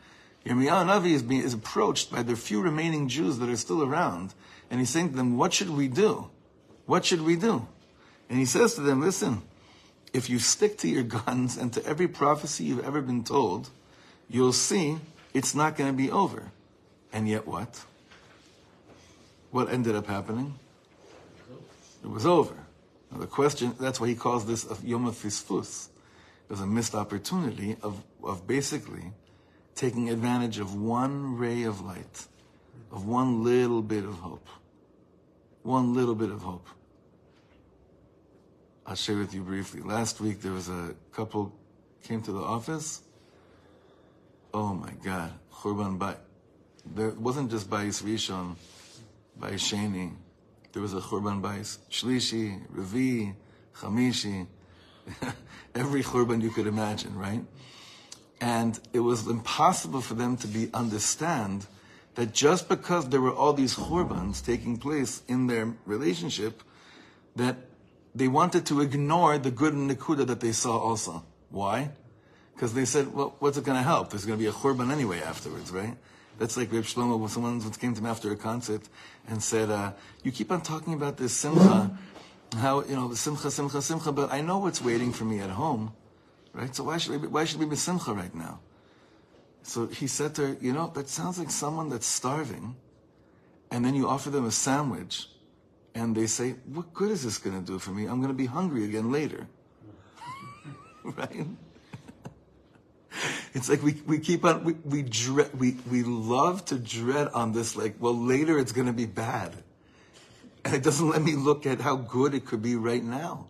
Yirmiyahu 0.45 0.85
Navi 0.87 1.13
is, 1.13 1.23
being, 1.23 1.41
is 1.41 1.53
approached 1.53 2.11
by 2.11 2.21
the 2.21 2.35
few 2.35 2.61
remaining 2.61 3.07
Jews 3.07 3.39
that 3.39 3.49
are 3.49 3.57
still 3.57 3.83
around, 3.83 4.33
and 4.69 4.79
he's 4.79 4.89
saying 4.89 5.09
to 5.11 5.15
them, 5.15 5.37
what 5.37 5.53
should 5.53 5.69
we 5.69 5.87
do? 5.87 6.29
What 6.85 7.05
should 7.05 7.21
we 7.21 7.35
do? 7.35 7.67
And 8.29 8.37
he 8.37 8.45
says 8.45 8.75
to 8.75 8.81
them, 8.81 9.01
listen, 9.01 9.41
if 10.13 10.29
you 10.29 10.39
stick 10.39 10.77
to 10.79 10.87
your 10.87 11.03
guns 11.25 11.57
and 11.57 11.73
to 11.73 11.85
every 11.85 12.07
prophecy 12.07 12.65
you've 12.65 12.85
ever 12.85 13.01
been 13.01 13.23
told, 13.23 13.69
you'll 14.29 14.53
see 14.53 14.97
it's 15.33 15.55
not 15.55 15.75
going 15.75 15.91
to 15.91 15.97
be 15.97 16.11
over. 16.11 16.51
And 17.11 17.27
yet 17.27 17.47
what? 17.47 17.83
What 19.51 19.71
ended 19.71 19.95
up 19.95 20.07
happening? 20.07 20.55
It 22.03 22.09
was 22.09 22.25
over. 22.25 22.55
Now 23.11 23.19
the 23.19 23.27
question, 23.27 23.75
that's 23.79 23.99
why 23.99 24.07
he 24.07 24.15
calls 24.15 24.45
this 24.45 24.65
a 24.65 24.75
Yom 24.85 25.05
Fisfus. 25.11 25.89
Was 26.49 26.61
a 26.61 26.67
missed 26.67 26.93
opportunity 26.93 27.77
of, 27.81 28.03
of 28.23 28.45
basically 28.45 29.11
taking 29.73 30.09
advantage 30.09 30.59
of 30.59 30.75
one 30.75 31.35
ray 31.35 31.63
of 31.63 31.81
light, 31.81 32.27
of 32.91 33.07
one 33.07 33.43
little 33.43 33.81
bit 33.81 34.03
of 34.03 34.15
hope. 34.15 34.47
One 35.63 35.93
little 35.93 36.13
bit 36.13 36.29
of 36.29 36.41
hope. 36.41 36.67
I'll 38.85 38.95
share 38.95 39.17
with 39.17 39.33
you 39.33 39.41
briefly. 39.41 39.81
Last 39.81 40.19
week 40.19 40.41
there 40.41 40.51
was 40.51 40.69
a 40.69 40.93
couple 41.11 41.53
came 42.03 42.21
to 42.21 42.31
the 42.33 42.39
office. 42.39 43.01
Oh 44.53 44.73
my 44.73 44.91
God, 45.03 45.31
Churban 45.51 45.97
Bay. 45.97 46.15
There 46.85 47.11
wasn't 47.11 47.49
just 47.49 47.69
Bayis 47.69 48.03
Rishon, 48.03 48.55
Bayis 49.39 49.63
Sheni. 49.71 50.13
There 50.73 50.81
was 50.81 50.93
a 50.93 50.99
Churban 50.99 51.41
Bayis 51.41 51.77
Shlishi, 51.89 52.61
Revi, 52.67 53.33
Chamishi. 53.73 54.47
Every 55.75 56.03
Churban 56.03 56.41
you 56.41 56.51
could 56.51 56.67
imagine, 56.67 57.15
right? 57.15 57.41
And 58.39 58.79
it 58.91 58.99
was 58.99 59.27
impossible 59.27 60.01
for 60.01 60.13
them 60.13 60.37
to 60.37 60.47
be 60.47 60.69
understand 60.73 61.65
that 62.15 62.33
just 62.33 62.69
because 62.69 63.09
there 63.09 63.21
were 63.21 63.33
all 63.33 63.53
these 63.53 63.75
Churbans 63.75 64.45
taking 64.45 64.77
place 64.77 65.23
in 65.27 65.47
their 65.47 65.73
relationship, 65.85 66.61
that 67.35 67.57
they 68.13 68.27
wanted 68.27 68.65
to 68.67 68.81
ignore 68.81 69.37
the 69.37 69.51
good 69.51 69.73
Nikuda 69.73 70.27
that 70.27 70.39
they 70.39 70.51
saw 70.51 70.77
also. 70.77 71.23
Why? 71.49 71.89
Because 72.53 72.73
they 72.73 72.85
said, 72.85 73.13
well, 73.13 73.35
what's 73.39 73.57
it 73.57 73.63
going 73.63 73.77
to 73.77 73.83
help? 73.83 74.11
There's 74.11 74.25
going 74.25 74.37
to 74.37 74.43
be 74.43 74.49
a 74.49 74.53
Churban 74.53 74.91
anyway 74.91 75.21
afterwards, 75.21 75.71
right? 75.71 75.97
That's 76.37 76.57
like 76.57 76.71
Reb 76.71 76.83
Shlomo 76.83 77.19
when 77.19 77.29
someone 77.29 77.59
came 77.71 77.93
to 77.93 77.99
him 77.99 78.05
after 78.05 78.31
a 78.31 78.35
concert 78.35 78.81
and 79.27 79.41
said, 79.41 79.69
uh, 79.69 79.93
you 80.23 80.31
keep 80.31 80.51
on 80.51 80.61
talking 80.61 80.93
about 80.93 81.17
this 81.17 81.33
Simcha, 81.33 81.97
how, 82.53 82.83
you 82.83 82.95
know, 82.95 83.13
Simcha, 83.13 83.51
Simcha, 83.51 83.81
Simcha, 83.81 84.11
but 84.11 84.31
I 84.31 84.41
know 84.41 84.59
what's 84.59 84.81
waiting 84.81 85.11
for 85.11 85.25
me 85.25 85.39
at 85.39 85.49
home, 85.49 85.93
right? 86.53 86.75
So 86.75 86.83
why 86.83 86.97
should 86.97 87.21
we 87.21 87.27
why 87.27 87.45
should 87.45 87.59
we 87.59 87.65
be 87.65 87.75
Simcha 87.75 88.13
right 88.13 88.33
now? 88.33 88.59
So 89.63 89.87
he 89.87 90.07
said 90.07 90.35
to 90.35 90.47
her, 90.47 90.57
you 90.59 90.73
know, 90.73 90.91
that 90.95 91.09
sounds 91.09 91.39
like 91.39 91.49
someone 91.49 91.89
that's 91.89 92.05
starving, 92.05 92.75
and 93.71 93.85
then 93.85 93.95
you 93.95 94.07
offer 94.07 94.29
them 94.29 94.45
a 94.45 94.51
sandwich, 94.51 95.27
and 95.95 96.15
they 96.15 96.27
say, 96.27 96.55
what 96.65 96.93
good 96.93 97.11
is 97.11 97.23
this 97.23 97.37
going 97.37 97.59
to 97.59 97.65
do 97.65 97.79
for 97.79 97.91
me? 97.91 98.05
I'm 98.05 98.17
going 98.17 98.33
to 98.33 98.37
be 98.37 98.45
hungry 98.45 98.83
again 98.83 99.11
later. 99.11 99.47
right? 101.03 101.47
It's 103.53 103.69
like 103.69 103.83
we, 103.83 104.01
we 104.07 104.19
keep 104.19 104.43
on, 104.43 104.63
we, 104.63 104.73
we, 104.83 105.03
dread, 105.03 105.57
we, 105.57 105.77
we 105.89 106.03
love 106.03 106.65
to 106.65 106.79
dread 106.79 107.27
on 107.29 107.53
this, 107.53 107.75
like, 107.75 107.95
well, 107.99 108.17
later 108.17 108.57
it's 108.57 108.71
going 108.71 108.87
to 108.87 108.93
be 108.93 109.05
bad. 109.05 109.53
And 110.65 110.73
it 110.73 110.83
doesn't 110.83 111.09
let 111.09 111.21
me 111.21 111.33
look 111.33 111.65
at 111.65 111.81
how 111.81 111.95
good 111.95 112.33
it 112.33 112.45
could 112.45 112.61
be 112.61 112.75
right 112.75 113.03
now. 113.03 113.47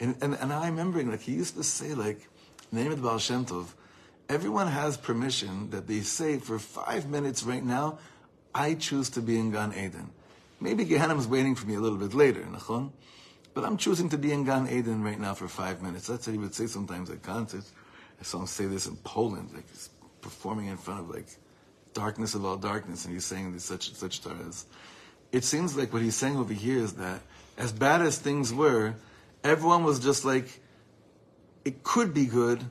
And, 0.00 0.16
and, 0.20 0.34
and 0.34 0.52
I'm 0.52 0.76
remembering, 0.76 1.10
like, 1.10 1.22
he 1.22 1.32
used 1.32 1.56
to 1.56 1.62
say, 1.62 1.94
like, 1.94 2.28
name 2.72 2.90
of 2.90 3.00
the 3.00 3.08
Baal 3.08 3.18
Shem 3.18 3.46
Tov, 3.46 3.68
everyone 4.28 4.66
has 4.66 4.96
permission 4.96 5.70
that 5.70 5.86
they 5.86 6.00
say 6.00 6.38
for 6.38 6.58
five 6.58 7.08
minutes 7.08 7.44
right 7.44 7.64
now, 7.64 7.98
I 8.54 8.74
choose 8.74 9.10
to 9.10 9.20
be 9.20 9.38
in 9.38 9.52
Gan 9.52 9.72
Eden. 9.72 10.10
Maybe 10.60 10.84
Gehenna 10.84 11.16
is 11.16 11.28
waiting 11.28 11.54
for 11.54 11.66
me 11.66 11.74
a 11.74 11.80
little 11.80 11.98
bit 11.98 12.14
later, 12.14 12.42
nachon? 12.42 12.90
But 13.52 13.64
I'm 13.64 13.76
choosing 13.76 14.08
to 14.08 14.18
be 14.18 14.32
in 14.32 14.44
Gan 14.44 14.68
Eden 14.68 15.02
right 15.02 15.18
now 15.18 15.34
for 15.34 15.46
five 15.46 15.82
minutes. 15.82 16.08
That's 16.08 16.26
what 16.26 16.32
he 16.32 16.38
would 16.38 16.54
say 16.54 16.66
sometimes 16.66 17.10
at 17.10 17.22
concerts. 17.22 17.72
I 18.20 18.24
saw 18.24 18.40
him 18.40 18.46
say 18.46 18.66
this 18.66 18.86
in 18.86 18.96
Poland, 18.96 19.50
like 19.54 19.68
he's 19.70 19.90
performing 20.20 20.66
in 20.66 20.76
front 20.76 21.00
of 21.00 21.10
like 21.10 21.26
darkness 21.92 22.34
of 22.34 22.44
all 22.44 22.56
darkness, 22.56 23.04
and 23.04 23.14
he's 23.14 23.24
saying 23.24 23.52
these 23.52 23.64
such 23.64 23.94
such 23.94 24.22
taras 24.22 24.66
It 25.33 25.43
seems 25.43 25.77
like 25.77 25.93
what 25.93 26.01
he's 26.01 26.15
saying 26.15 26.37
over 26.37 26.53
here 26.53 26.77
is 26.77 26.93
that 26.93 27.21
as 27.57 27.71
bad 27.71 28.01
as 28.01 28.17
things 28.17 28.53
were, 28.53 28.95
everyone 29.43 29.83
was 29.83 29.99
just 29.99 30.25
like, 30.25 30.61
it 31.65 31.83
could 31.83 32.13
be 32.13 32.25
good, 32.25 32.65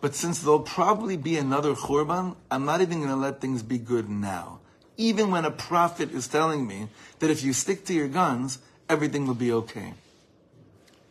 but 0.00 0.14
since 0.14 0.40
there'll 0.40 0.60
probably 0.60 1.16
be 1.16 1.36
another 1.36 1.74
churban, 1.74 2.36
I'm 2.50 2.64
not 2.64 2.80
even 2.80 2.98
going 2.98 3.10
to 3.10 3.16
let 3.16 3.40
things 3.40 3.62
be 3.62 3.78
good 3.78 4.08
now. 4.08 4.60
Even 4.96 5.30
when 5.30 5.44
a 5.44 5.50
prophet 5.50 6.10
is 6.12 6.26
telling 6.26 6.66
me 6.66 6.88
that 7.18 7.30
if 7.30 7.42
you 7.42 7.52
stick 7.52 7.84
to 7.86 7.92
your 7.92 8.08
guns, 8.08 8.58
everything 8.88 9.26
will 9.26 9.34
be 9.34 9.52
okay. 9.52 9.94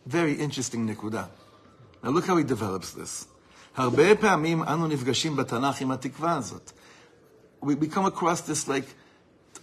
Very 0.04 0.34
interesting 0.34 0.88
nikuda. 0.88 1.28
Now 2.02 2.10
look 2.10 2.26
how 2.26 2.36
he 2.36 2.44
develops 2.44 2.92
this. 2.92 3.26
הרבה 3.76 4.16
פעמים 4.16 4.62
אנו 4.62 4.86
נפגשים 4.86 5.36
בתנ"ך 5.36 5.80
עם 5.80 5.90
התקווה 5.90 6.36
הזאת. 6.36 6.72
We, 7.62 7.74
we 7.74 7.88
come 7.88 8.06
across 8.06 8.40
this 8.40 8.68
like, 8.68 8.86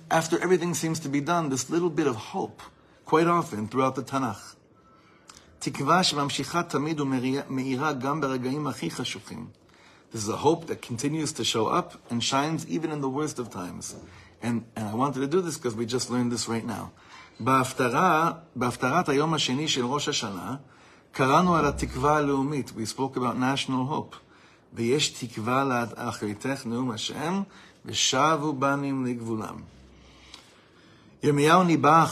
after 0.09 0.39
everything 0.39 0.73
seems 0.73 0.99
to 0.99 1.09
be 1.09 1.21
done, 1.21 1.49
this 1.49 1.69
little 1.69 1.89
bit 1.89 2.07
of 2.07 2.15
hope, 2.15 2.61
quite 3.05 3.27
often 3.27 3.67
throughout 3.67 3.95
the 3.95 4.03
Tanakh. 4.03 4.55
תקווה 5.59 6.03
שממשיכה 6.03 6.63
תמיד 6.63 6.99
ומאירה 6.99 7.93
גם 7.93 8.21
ברגעים 8.21 8.67
הכי 8.67 8.91
חשוכים. 8.91 9.47
This 10.13 10.25
is 10.25 10.29
a 10.29 10.37
hope 10.37 10.67
that 10.67 10.81
continues 10.81 11.31
to 11.33 11.43
show 11.43 11.67
up 11.67 11.93
and 12.09 12.21
shines 12.23 12.67
even 12.67 12.91
in 12.91 13.01
the 13.01 13.09
worst 13.09 13.39
of 13.39 13.49
times. 13.49 13.95
And, 14.41 14.65
and 14.75 14.87
I 14.87 14.93
wanted 14.93 15.21
to 15.21 15.27
do 15.27 15.41
this 15.41 15.57
because 15.57 15.75
we 15.75 15.85
just 15.85 16.09
learned 16.11 16.31
this 16.31 16.47
right 16.47 16.65
now. 16.65 16.91
בהפטרה, 17.39 18.31
בהפטרת 18.55 19.09
היום 19.09 19.33
השני 19.33 19.67
של 19.67 19.85
ראש 19.85 20.09
השנה, 20.09 20.55
קראנו 21.11 21.55
על 21.55 21.65
התקווה 21.65 22.17
הלאומית. 22.17 22.69
We 22.69 22.85
spoke 22.85 23.17
about 23.17 23.37
national 23.37 23.89
hope. 23.89 24.15
ויש 24.73 25.09
תקווה 25.09 25.63
לאחריתך 25.63 26.65
נאום 26.65 26.91
השם, 26.91 27.43
ושבו 27.85 28.53
בנים 28.53 29.05
לגבולם. 29.05 29.55
ירמיהו 31.23 31.63
ניבא, 31.63 32.05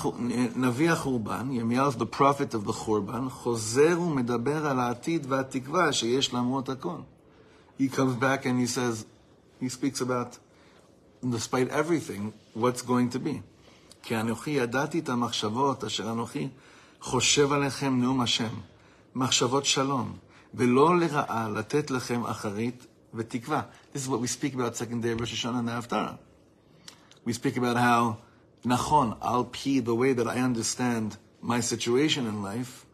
נביא 0.55 0.91
החורבן, 0.91 1.51
ירמיהו 1.51 1.89
is 1.89 1.95
the 1.95 2.17
prophet 2.19 2.53
of 2.53 2.67
the 2.67 2.71
חורבן, 2.71 3.29
חוזר 3.29 4.01
ומדבר 4.01 4.65
על 4.65 4.79
העתיד 4.79 5.25
והתקווה 5.29 5.93
שיש 5.93 6.33
למרות 6.33 6.69
הכל. 6.69 6.97
He 7.79 7.89
comes 7.89 8.15
back 8.19 8.45
and 8.45 8.59
he 8.59 8.67
says, 8.67 9.05
he 9.59 9.69
speaks 9.69 10.01
about, 10.01 10.38
despite 11.23 11.69
everything, 11.69 12.33
what's 12.55 12.81
going 12.81 13.09
to 13.09 13.19
be. 13.19 13.41
כי 14.03 14.19
אנוכי 14.19 14.51
ידעתי 14.51 15.00
את 15.00 15.09
המחשבות 15.09 15.83
אשר 15.83 16.11
אנוכי 16.11 16.47
חושב 17.01 17.51
עליכם 17.51 18.01
נאום 18.01 18.21
השם, 18.21 18.53
מחשבות 19.15 19.65
שלום, 19.65 20.17
ולא 20.53 21.00
לרעה 21.00 21.50
לתת 21.50 21.91
לכם 21.91 22.25
אחרית 22.25 22.85
ותקווה. 23.13 23.61
This 23.93 23.97
is 23.97 24.07
what 24.07 24.19
we 24.21 24.27
speak 24.27 24.53
about 24.53 24.75
second 24.75 25.01
day 25.01 25.11
of 25.11 25.19
Rosh 25.19 25.45
Hashanah 25.45 25.59
and 25.59 25.67
the 25.67 25.71
Haftarah. 25.71 26.17
We 27.25 27.33
speak 27.33 27.57
about 27.57 27.77
how, 27.77 28.17
nachon, 28.65 29.17
al 29.21 29.45
pi, 29.45 29.79
the 29.79 29.95
way 29.95 30.13
that 30.13 30.27
I 30.27 30.38
understand 30.39 31.17
my 31.41 31.59
situation 31.59 32.27
in 32.27 32.43
life, 32.43 32.85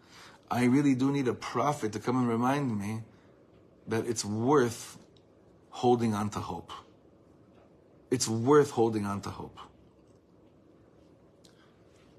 I 0.50 0.66
really 0.66 0.96
do 0.96 1.12
need 1.12 1.28
a 1.28 1.34
prophet 1.34 1.92
to 1.94 2.00
come 2.00 2.18
and 2.18 2.28
remind 2.28 2.80
me 2.80 3.02
that 3.88 4.06
it's 4.06 4.24
worth 4.24 4.98
holding 5.70 6.14
on 6.14 6.30
to 6.32 6.40
hope. 6.40 6.72
It's 8.10 8.28
worth 8.28 8.72
holding 8.72 9.06
on 9.06 9.22
to 9.22 9.30
hope. 9.30 9.60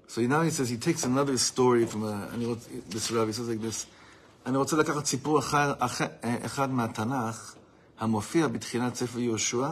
So 0.07 0.21
now 0.21 0.41
he 0.41 0.49
says, 0.49 0.69
he 0.69 0.77
takes 0.77 1.03
another 1.03 1.37
story 1.37 1.85
from 1.85 2.03
a, 2.03 2.29
אני 2.33 2.45
רוצה, 2.45 2.69
this 2.89 3.11
rabbi 3.11 3.31
says 3.31 3.47
like 3.47 3.61
this, 3.61 3.85
אני 4.45 4.57
רוצה 4.57 4.77
לקחת 4.77 5.05
סיפור 5.05 5.39
אחד, 5.39 5.73
אחד 6.21 6.71
מהתנ"ך, 6.71 7.55
המופיע 7.99 8.47
בתחילת 8.47 8.95
ספר 8.95 9.19
יהושע, 9.19 9.69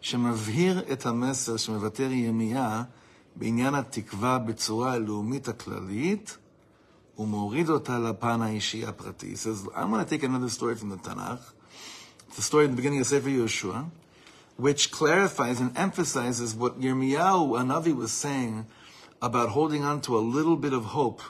שמבהיר 0.00 0.92
את 0.92 1.06
המסר 1.06 1.56
שמבטא 1.56 2.02
ירמיה 2.02 2.82
בעניין 3.36 3.74
התקווה 3.74 4.38
בצורה 4.38 4.92
הלאומית 4.92 5.48
הכללית, 5.48 6.36
ומוריד 7.18 7.68
אותה 7.68 7.98
לפן 7.98 8.42
האישי 8.42 8.86
הפרטי. 8.86 9.32
He 9.32 9.36
says, 9.36 9.68
I'm 9.74 9.90
going 9.90 10.04
to 10.04 10.10
take 10.10 10.22
another 10.22 10.48
story 10.48 10.74
from 10.74 10.90
the 10.90 10.96
Tanakh. 10.96 11.40
It's 12.28 12.36
the 12.36 12.42
story 12.42 12.64
at 12.64 12.70
the 12.70 12.76
beginning 12.76 13.00
of 13.00 13.06
Sefer 13.06 13.28
Yeshua, 13.28 13.90
which 14.56 14.90
clarifies 14.90 15.60
and 15.60 15.76
emphasizes 15.76 16.54
what 16.54 16.80
Yirmiyahu, 16.80 17.50
Anavi, 17.60 17.94
was 17.94 18.12
saying 18.12 18.66
about 19.22 19.50
holding 19.50 19.82
on 19.84 20.00
to 20.02 20.16
a 20.16 20.20
little 20.20 20.56
bit 20.56 20.72
of 20.72 20.84
hope, 20.84 21.22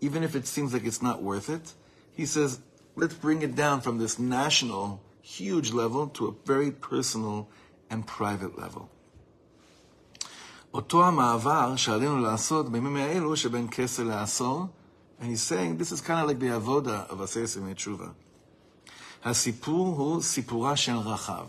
even 0.00 0.22
if 0.22 0.36
it 0.36 0.46
seems 0.46 0.72
like 0.72 0.84
it's 0.84 1.02
not 1.02 1.22
worth 1.22 1.48
it. 1.48 1.74
He 2.12 2.26
says, 2.26 2.60
let's 2.94 3.14
bring 3.14 3.42
it 3.42 3.54
down 3.56 3.80
from 3.80 3.98
this 3.98 4.18
national, 4.18 5.00
huge 5.22 5.72
level 5.72 6.08
to 6.08 6.28
a 6.28 6.46
very 6.46 6.70
personal 6.70 7.48
and 7.90 8.06
private 8.06 8.58
level. 8.58 8.90
אותו 10.76 11.04
המעבר 11.04 11.76
שעלינו 11.76 12.20
לעשות 12.20 12.68
בימים 12.72 12.96
האלו 12.96 13.36
שבין 13.36 13.68
כסר 13.70 14.02
לעשור, 14.02 14.66
and 15.20 15.24
he's 15.24 15.42
saying, 15.42 15.78
this 15.78 15.92
is 15.92 16.00
kind 16.00 16.20
of 16.20 16.26
like 16.28 16.40
the 16.40 16.48
avoda 16.50 17.10
of 17.10 17.20
עשרת 17.20 17.56
ימי 17.56 17.74
תשובה. 17.74 18.08
הסיפור 19.24 19.96
הוא 19.96 20.22
סיפורה 20.22 20.76
של 20.76 20.96
רחב. 20.96 21.46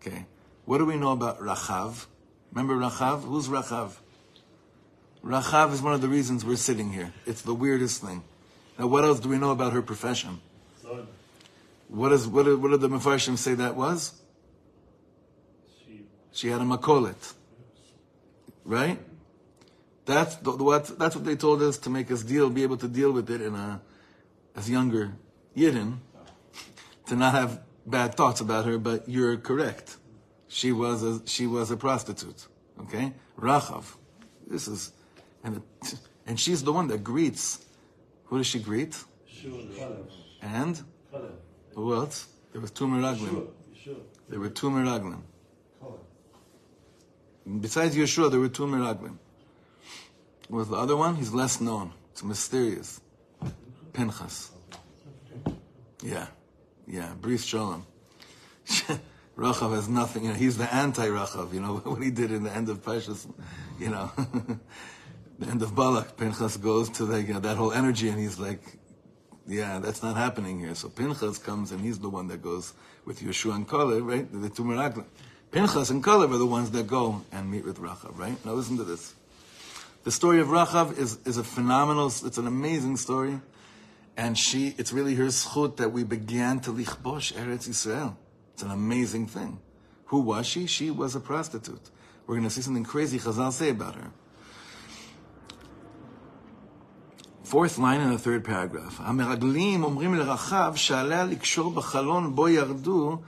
Okay, 0.00 0.24
what 0.66 0.78
do 0.78 0.84
we 0.84 0.96
know 0.96 1.12
about 1.12 1.40
Rachav? 1.40 2.06
Remember 2.52 2.76
Rachav? 2.76 3.22
Who's 3.22 3.48
Rachav? 3.48 3.90
Rachav 5.24 5.72
is 5.72 5.82
one 5.82 5.92
of 5.92 6.00
the 6.00 6.08
reasons 6.08 6.44
we're 6.44 6.56
sitting 6.56 6.92
here. 6.92 7.12
It's 7.26 7.42
the 7.42 7.54
weirdest 7.54 8.02
thing. 8.02 8.22
Now, 8.78 8.86
what 8.86 9.04
else 9.04 9.20
do 9.20 9.28
we 9.28 9.38
know 9.38 9.50
about 9.50 9.72
her 9.72 9.82
profession? 9.82 10.40
Son, 10.82 11.06
What, 11.88 12.12
is, 12.12 12.26
what, 12.28 12.44
did, 12.44 12.62
what 12.62 12.70
did 12.70 12.80
the 12.80 12.88
Mefarshim 12.88 13.36
say 13.36 13.54
that 13.54 13.74
was? 13.74 14.14
she, 15.84 16.02
She 16.32 16.48
had 16.48 16.60
a 16.60 16.64
makolet. 16.64 17.34
Right? 18.65 18.99
That's 20.05 20.35
the, 20.37 20.51
what 20.51 20.97
that's 20.99 21.15
what 21.15 21.25
they 21.25 21.35
told 21.35 21.61
us 21.61 21.77
to 21.79 21.89
make 21.89 22.11
us 22.11 22.23
deal, 22.23 22.49
be 22.49 22.63
able 22.63 22.77
to 22.77 22.87
deal 22.87 23.11
with 23.11 23.29
it 23.29 23.41
in 23.41 23.55
a 23.55 23.81
as 24.55 24.69
younger 24.69 25.13
Yidden, 25.55 25.97
to 27.07 27.15
not 27.15 27.33
have 27.33 27.61
bad 27.85 28.15
thoughts 28.15 28.41
about 28.41 28.65
her. 28.65 28.77
But 28.77 29.07
you're 29.07 29.37
correct. 29.37 29.97
She 30.47 30.71
was 30.71 31.03
a 31.03 31.21
she 31.25 31.47
was 31.47 31.71
a 31.71 31.77
prostitute. 31.77 32.47
Okay, 32.81 33.13
Rachav. 33.39 33.95
This 34.47 34.67
is 34.67 34.91
and 35.43 35.57
it, 35.57 35.95
and 36.27 36.39
she's 36.39 36.63
the 36.63 36.73
one 36.73 36.87
that 36.87 37.03
greets. 37.03 37.65
Who 38.25 38.37
does 38.37 38.47
she 38.47 38.59
greet? 38.59 38.95
And 39.43 39.75
Caleb. 39.75 40.09
And 40.41 40.81
Caleb. 41.11 41.39
who 41.75 41.93
else? 41.93 42.27
There 42.51 42.61
was 42.61 42.71
two 42.71 42.87
miraglim. 42.87 43.47
There 44.29 44.39
were 44.39 44.49
two 44.49 44.69
miraglim. 44.69 45.21
Besides 47.45 47.95
Yeshua, 47.95 48.31
there 48.31 48.39
were 48.39 48.49
two 48.49 48.65
miraglim. 48.65 49.17
Was 50.49 50.69
the 50.69 50.75
other 50.75 50.95
one? 50.95 51.15
He's 51.15 51.33
less 51.33 51.59
known. 51.59 51.93
It's 52.11 52.23
mysterious. 52.23 53.01
Pinchas. 53.91 54.51
Yeah, 56.01 56.27
yeah. 56.87 57.13
Bris 57.19 57.43
Shalom. 57.43 57.85
Rachav 59.37 59.73
has 59.73 59.89
nothing. 59.89 60.23
You 60.23 60.29
know, 60.29 60.35
he's 60.35 60.57
the 60.57 60.71
anti-Rachav. 60.73 61.53
You 61.53 61.61
know 61.61 61.77
what 61.83 62.01
he 62.01 62.11
did 62.11 62.31
in 62.31 62.43
the 62.43 62.51
end 62.51 62.69
of 62.69 62.83
Pashas. 62.83 63.27
You 63.79 63.89
know, 63.89 64.11
the 65.39 65.47
end 65.47 65.61
of 65.61 65.75
Balak. 65.75 66.17
Pinchas 66.17 66.57
goes 66.57 66.89
to 66.91 67.05
the, 67.05 67.21
you 67.21 67.33
know, 67.33 67.39
that 67.39 67.57
whole 67.57 67.71
energy, 67.71 68.09
and 68.09 68.19
he's 68.19 68.39
like, 68.39 68.61
yeah, 69.47 69.79
that's 69.79 70.03
not 70.03 70.15
happening 70.15 70.59
here. 70.59 70.75
So 70.75 70.89
Pinchas 70.89 71.37
comes, 71.39 71.71
and 71.71 71.81
he's 71.81 71.99
the 71.99 72.09
one 72.09 72.27
that 72.27 72.41
goes 72.41 72.73
with 73.05 73.21
Yeshua 73.21 73.55
and 73.55 73.67
Kalev, 73.67 74.05
right? 74.07 74.31
The 74.31 74.49
two 74.49 74.63
miraglim. 74.63 75.05
Pinchas 75.52 75.90
and 75.90 76.04
Kalev 76.04 76.32
are 76.32 76.38
the 76.38 76.46
ones 76.46 76.70
that 76.72 76.86
go 76.86 77.22
and 77.32 77.50
meet 77.50 77.64
with 77.64 77.78
Rachav, 77.78 78.18
right? 78.18 78.36
Now 78.44 78.52
listen 78.52 78.76
to 78.76 78.84
this. 78.84 79.14
The 80.04 80.12
story 80.12 80.40
of 80.40 80.48
Rachav 80.48 80.98
is, 80.98 81.18
is 81.24 81.38
a 81.38 81.44
phenomenal, 81.44 82.06
it's 82.06 82.38
an 82.38 82.46
amazing 82.46 82.96
story. 82.96 83.40
And 84.16 84.36
she, 84.36 84.74
it's 84.78 84.92
really 84.92 85.14
her 85.14 85.26
schut 85.26 85.76
that 85.76 85.92
we 85.92 86.02
began 86.02 86.60
to 86.60 86.72
lichbosh 86.72 87.32
Eretz 87.34 87.68
Yisrael. 87.68 88.16
It's 88.52 88.62
an 88.62 88.70
amazing 88.70 89.28
thing. 89.28 89.60
Who 90.06 90.20
was 90.20 90.46
she? 90.46 90.66
She 90.66 90.90
was 90.90 91.14
a 91.14 91.20
prostitute. 91.20 91.90
We're 92.26 92.34
going 92.34 92.48
to 92.48 92.50
see 92.50 92.62
something 92.62 92.84
crazy 92.84 93.18
Chazal 93.18 93.52
say 93.52 93.70
about 93.70 93.94
her. 93.94 94.10
Fourth 97.44 97.78
line 97.78 98.00
in 98.02 98.10
the 98.10 98.18
third 98.18 98.44
paragraph. 98.44 99.00
המרגלים 99.00 99.84
אומרים 99.84 100.14
לרחב 100.14 100.72
שעליה 100.76 101.24
לקשור 101.24 101.70
בחלון 101.70 102.34
בו 102.34 102.48
ירדו 102.48 103.18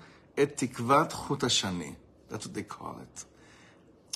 את 0.43 0.53
תקוות 0.57 1.13
חוט 1.13 1.45
השני. 1.45 1.93
That's 2.36 2.48
what 2.48 2.54
they 2.54 2.64
call 2.64 3.00
it. 3.02 3.24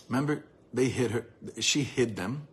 Remember, 0.10 0.43
they 0.73 0.89
hid 0.89 1.12
her. 1.12 1.27
She 1.62 1.84
hid 1.84 2.17
them, 2.17 2.49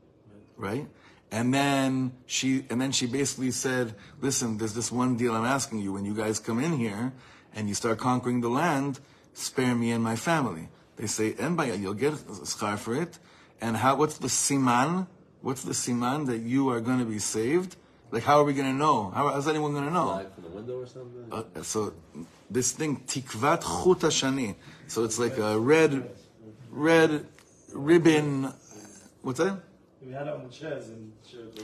right? 0.57 0.87
And 1.33 1.52
then 1.52 2.12
she, 2.26 2.64
and 2.70 2.81
then 2.81 2.92
she 2.92 3.07
basically 3.07 3.50
said, 3.50 3.96
"Listen, 4.20 4.59
there's 4.59 4.74
this 4.74 4.92
one 4.92 5.16
deal 5.16 5.35
I'm 5.35 5.44
asking 5.44 5.81
you. 5.81 5.92
When 5.92 6.05
you 6.05 6.14
guys 6.14 6.38
come 6.38 6.61
in 6.62 6.79
here 6.79 7.12
and 7.52 7.68
you 7.68 7.74
start 7.74 7.98
conquering 7.98 8.42
the 8.42 8.48
land, 8.48 9.00
spare 9.33 9.74
me 9.74 9.90
and 9.90 10.05
my 10.05 10.14
family." 10.14 10.68
They 10.94 11.09
say, 11.09 11.35
"En 11.37 11.57
baya, 11.57 11.74
you'll 11.74 11.94
get 11.94 12.12
schar 12.46 12.79
for 12.79 12.94
it." 12.94 13.18
And 13.61 13.76
how? 13.79 13.96
What's 13.96 14.18
the 14.18 14.29
siman? 14.29 15.09
What's 15.42 15.64
the 15.64 15.74
siman 15.74 16.26
that 16.26 16.42
you 16.42 16.68
are 16.68 16.81
going 16.81 17.00
to 17.00 17.11
be 17.16 17.18
saved? 17.18 17.74
Like, 18.12 18.22
how 18.22 18.38
are 18.38 18.44
we 18.44 18.55
going 18.55 18.70
to 18.70 18.79
know? 18.79 19.11
How's 19.11 19.48
anyone 19.48 19.72
going 19.72 19.87
to 19.87 19.92
know? 19.92 20.14
Live 20.14 20.33
from 20.33 20.44
the 20.44 20.50
window 20.50 20.79
or 20.79 20.87
something? 20.87 21.26
Uh, 21.33 21.62
so 21.64 21.92
this 22.50 22.72
thing 22.72 23.00
tikvat 23.06 23.62
chut 23.62 24.00
hashani. 24.00 24.54
So 24.88 25.04
it's 25.04 25.18
like 25.18 25.38
a 25.38 25.59
red, 25.59 26.11
red 26.70 27.26
ribbon. 27.72 28.52
What's 29.22 29.38
that? 29.38 29.61
We 30.04 30.12
had 30.12 30.28
it 30.28 30.35
on 30.35 30.44
the 30.44 30.52
chairs 30.52 30.88
and 30.88 31.12
shared. 31.28 31.61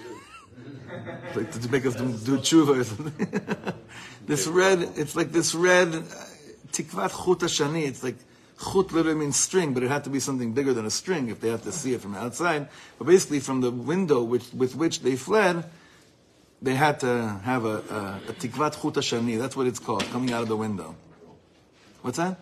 Like 1.34 1.50
to 1.50 1.68
make 1.70 1.86
us 1.86 1.94
do, 1.94 2.36
tshuva 2.38 2.80
or 2.80 2.84
something. 2.84 3.74
this 4.26 4.46
red, 4.46 4.80
it's 4.96 5.16
like 5.16 5.32
this 5.32 5.54
red 5.54 5.88
uh, 5.88 6.00
tikvat 6.72 7.10
chut 7.10 7.38
hashani. 7.38 7.86
It's 7.86 8.02
like 8.02 8.16
chut 8.62 8.92
literally 8.92 9.18
means 9.18 9.36
string, 9.36 9.72
but 9.72 9.82
it 9.82 9.88
had 9.88 10.04
to 10.04 10.10
be 10.10 10.20
something 10.20 10.52
bigger 10.52 10.74
than 10.74 10.84
a 10.84 10.90
string 10.90 11.30
if 11.30 11.40
they 11.40 11.48
have 11.48 11.62
to 11.62 11.72
see 11.72 11.94
it 11.94 12.02
from 12.02 12.14
outside. 12.14 12.68
But 12.98 13.06
basically, 13.06 13.40
from 13.40 13.62
the 13.62 13.70
window 13.70 14.22
which, 14.22 14.52
with 14.52 14.76
which 14.76 15.00
they 15.00 15.16
fled, 15.16 15.64
they 16.62 16.74
had 16.74 17.00
to 17.00 17.40
have 17.42 17.64
a, 17.64 17.78
a, 18.28 18.32
tikvat 18.34 18.80
chut 18.80 18.94
hashani. 18.94 19.38
That's 19.38 19.56
what 19.56 19.66
it's 19.66 19.80
called, 19.80 20.04
coming 20.06 20.32
out 20.32 20.42
of 20.42 20.48
the 20.48 20.56
window. 20.56 20.94
What's 22.02 22.18
that? 22.18 22.38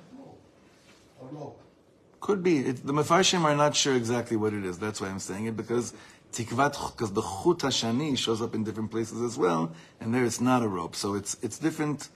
Could 2.20 2.42
be. 2.42 2.58
It, 2.58 2.86
the 2.86 2.92
Mefarshim 2.92 3.44
are 3.44 3.56
not 3.56 3.74
sure 3.74 3.94
exactly 3.96 4.36
what 4.36 4.52
it 4.52 4.64
is. 4.64 4.78
That's 4.78 5.00
why 5.00 5.08
I'm 5.08 5.18
saying 5.18 5.46
it 5.46 5.56
because 5.56 5.94
tikvat, 6.32 6.92
because 6.92 7.12
the 7.12 7.22
chut 7.22 7.58
hashani 7.58 8.16
shows 8.18 8.42
up 8.42 8.54
in 8.54 8.62
different 8.62 8.90
places 8.90 9.22
as 9.22 9.38
well, 9.38 9.72
and 10.00 10.14
there 10.14 10.24
it's 10.24 10.40
not 10.40 10.62
a 10.62 10.68
rope. 10.68 10.94
So 10.94 11.14
it's 11.14 11.36
it's 11.42 11.58
different. 11.58 12.08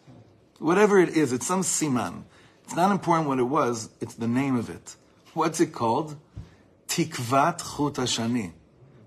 Whatever 0.59 1.01
it 1.01 1.11
is, 1.11 1.33
it's 1.33 1.47
some 1.47 1.63
siman. 1.63 2.25
It's 2.65 2.77
not 2.77 2.91
important 2.93 3.29
what 3.29 3.39
it 3.39 3.45
was. 3.45 3.89
It's 4.01 4.15
the 4.15 4.29
name 4.29 4.57
of 4.57 4.69
it. 4.69 4.97
What's 5.33 5.59
it 5.61 5.73
called? 5.73 6.17
Tikvat 6.87 7.59
chut 7.59 7.95
hashani. 7.95 8.53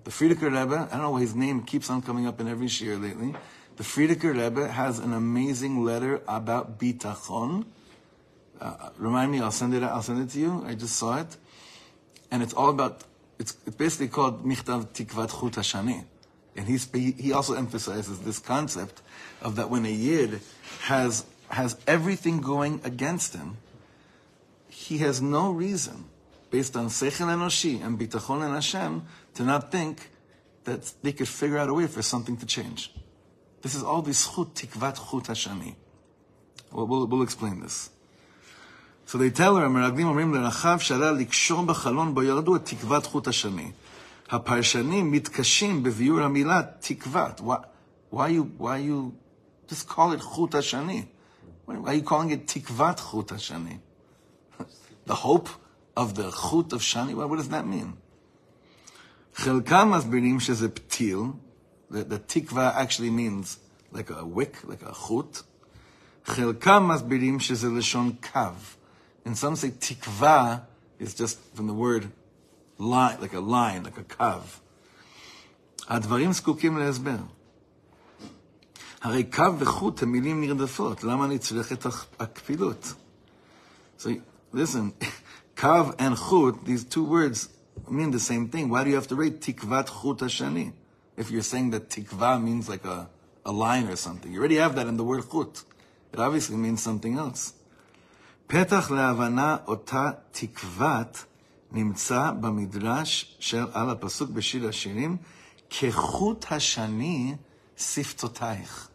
The 0.08 0.14
Frierdiker 0.14 0.44
Rebbe, 0.44 0.88
I 0.90 0.92
don't 0.92 1.02
know 1.02 1.10
why 1.10 1.20
his 1.20 1.34
name 1.34 1.64
keeps 1.64 1.90
on 1.90 2.00
coming 2.00 2.26
up 2.26 2.40
in 2.40 2.48
every 2.48 2.68
shir 2.68 2.96
lately. 2.96 3.34
The 3.76 3.82
Frierdiker 3.82 4.32
Rebbe 4.32 4.66
has 4.66 5.00
an 5.00 5.12
amazing 5.12 5.84
letter 5.84 6.22
about 6.26 6.78
bitachon. 6.78 7.66
Uh, 8.58 8.88
remind 8.96 9.30
me, 9.32 9.40
I'll 9.40 9.50
send 9.50 9.74
it. 9.74 9.82
I'll 9.82 10.00
send 10.00 10.22
it 10.22 10.32
to 10.32 10.40
you. 10.40 10.64
I 10.66 10.76
just 10.76 10.96
saw 10.96 11.20
it, 11.20 11.36
and 12.30 12.42
it's 12.42 12.54
all 12.54 12.70
about. 12.70 13.04
It's, 13.38 13.58
it's 13.66 13.76
basically 13.76 14.08
called 14.08 14.46
Michtav 14.46 14.86
Tikvat 14.94 15.28
Chut 15.28 15.52
Hashani, 15.62 16.06
and 16.56 16.66
he's, 16.66 16.90
he 16.90 17.34
also 17.34 17.52
emphasizes 17.52 18.20
this 18.20 18.38
concept 18.38 19.02
of 19.42 19.56
that 19.56 19.68
when 19.68 19.84
a 19.84 19.92
yid 19.92 20.40
has 20.84 21.26
has 21.50 21.76
everything 21.86 22.40
going 22.40 22.80
against 22.82 23.34
him, 23.34 23.58
he 24.70 24.96
has 24.98 25.20
no 25.20 25.50
reason, 25.50 26.06
based 26.50 26.76
on 26.76 26.86
Seichel 26.86 27.26
Enoshi 27.26 27.84
and 27.84 27.98
Bitachon 27.98 28.42
and 28.42 28.54
Hashem, 28.54 29.02
to 29.37 29.43
not 29.43 29.71
think 29.71 30.09
that 30.63 30.93
they 31.03 31.11
could 31.11 31.27
figure 31.27 31.57
out 31.57 31.69
a 31.69 31.73
way 31.73 31.87
for 31.87 32.01
something 32.01 32.37
to 32.37 32.45
change. 32.45 32.91
This 33.61 33.75
is 33.75 33.83
all 33.83 34.01
this 34.01 34.25
chut 34.25 34.53
tikvat 34.55 34.95
chut 34.95 35.25
hashani. 35.25 35.75
We'll, 36.71 36.87
we'll, 36.87 37.07
we'll 37.07 37.21
explain 37.21 37.59
this. 37.61 37.89
So 39.05 39.17
they 39.17 39.29
tell 39.29 39.57
her, 39.57 39.65
המרגלים 39.65 40.07
אומרים 40.07 40.33
לרחב 40.33 40.77
שעלה 40.79 41.11
לקשור 41.11 41.65
בחלון 41.65 42.13
בו 42.13 42.23
ירדו 42.23 42.55
את 42.55 42.65
תקוות 42.65 43.05
חוט 43.05 43.27
השני. 43.27 43.71
הפרשנים 44.29 45.11
מתקשים 45.11 45.83
בביאור 45.83 46.19
המילה 46.19 46.61
תקוות. 46.79 47.39
Why, 47.39 47.57
why 48.11 48.27
you, 48.27 48.51
why 48.57 48.77
you, 48.77 49.13
just 49.67 49.87
call 49.87 50.13
it 50.13 50.21
חוט 50.21 50.55
השני. 50.55 51.05
Why 51.67 51.73
are 51.85 51.93
you 51.93 52.03
calling 52.03 52.31
it 52.31 52.45
תקוות 52.45 52.99
חוט 52.99 53.31
השני? 53.31 53.77
The 55.05 55.15
hope 55.15 55.49
of 55.97 56.15
the 56.15 56.31
chut 56.31 56.73
of 56.73 56.81
shani? 56.81 57.13
What, 57.13 57.29
what 57.29 57.37
does 57.37 57.49
that 57.49 57.67
mean? 57.67 57.97
חלקם 59.37 59.91
מסבירים 59.91 60.39
שזה 60.39 60.69
פתיל, 60.69 61.19
that 61.91 62.09
the 62.09 62.19
tikva 62.19 62.75
actually 62.75 63.09
means 63.09 63.57
like 63.91 64.09
a 64.09 64.25
wick, 64.25 64.57
like 64.63 64.83
a 64.83 64.93
chut. 64.93 65.43
חלקם 66.25 66.87
מסבירים 66.87 67.39
שזה 67.39 67.69
לשון 67.69 68.11
קו. 68.33 68.39
And 69.25 69.37
some 69.37 69.55
say 69.55 69.69
tikva 69.69 70.61
is 70.99 71.13
just 71.13 71.37
from 71.55 71.67
the 71.67 71.73
word 71.73 72.11
line, 72.77 73.17
like 73.21 73.33
a 73.33 73.39
line, 73.39 73.83
like 73.83 73.97
a 73.97 74.03
kav. 74.03 74.59
הדברים 75.87 76.33
זקוקים 76.33 76.77
להסבר. 76.77 77.17
הרי 79.01 79.23
קו 79.23 79.59
וחוט 79.59 80.03
הם 80.03 80.11
מילים 80.11 80.41
נרדפות, 80.41 81.03
למה 81.03 81.27
נצרכת 81.27 81.85
הכפילות? 82.19 82.93
So, 83.99 84.09
listen, 84.53 84.93
kav 85.55 85.95
and 85.99 86.15
chut, 86.17 86.65
these 86.65 86.83
two 86.83 87.03
words 87.03 87.49
mean 87.89 88.11
the 88.11 88.19
same 88.19 88.49
thing. 88.49 88.69
Why 88.69 88.83
do 88.83 88.89
you 88.89 88.95
have 88.95 89.07
to 89.07 89.15
write 89.15 89.39
tikvat 89.41 89.87
chut 89.87 90.19
hashani? 90.19 90.73
If 91.17 91.31
you're 91.31 91.41
saying 91.41 91.71
that 91.71 91.89
tikva 91.89 92.41
means 92.41 92.67
like 92.69 92.85
a, 92.85 93.09
a 93.45 93.51
line 93.51 93.87
or 93.87 93.95
something. 93.95 94.31
You 94.31 94.39
already 94.39 94.55
have 94.55 94.75
that 94.75 94.87
in 94.87 94.97
the 94.97 95.03
word 95.03 95.23
chut. 95.31 95.63
It 96.11 96.19
obviously 96.19 96.57
means 96.57 96.81
something 96.81 97.17
else. 97.17 97.53
פתח 98.47 98.91
להבנה 98.91 99.57
אותה 99.67 100.11
תקוות 100.31 101.25
נמצא 101.71 102.31
במדרש 102.31 103.35
של 103.39 103.65
על 103.73 103.89
הפסוק 103.89 104.29
בשיר 104.29 104.67
השירים, 104.67 105.17
כחוט 105.69 106.45
השני 106.51 107.35
שפתותייך. 107.77 108.89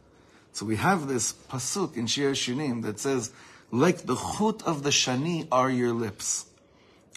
So 0.54 0.64
we 0.64 0.76
have 0.76 1.06
this 1.08 1.32
pasuk 1.32 1.96
in 1.96 2.06
Shir 2.06 2.32
Shirim 2.32 2.82
that 2.82 2.98
says, 3.00 3.30
like 3.70 4.06
the 4.06 4.16
chut 4.16 4.62
of 4.62 4.82
the 4.82 4.90
shani 4.90 5.46
are 5.50 5.70
your 5.70 5.92
lips. 5.92 6.46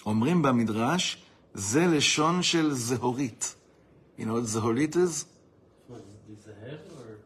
אומרים 0.05 0.41
במדרש, 0.41 1.17
זה 1.55 1.87
לשון 1.87 2.43
של 2.43 2.73
זהורית. 2.73 3.55
You 4.17 4.25
know 4.25 4.33
what 4.33 4.45
זהורית 4.45 4.95
is? 4.95 5.25
What, 5.89 5.97
is 5.97 6.29
it 6.29 6.45
the 6.45 6.53
head 6.65 6.79
or? 6.97 7.19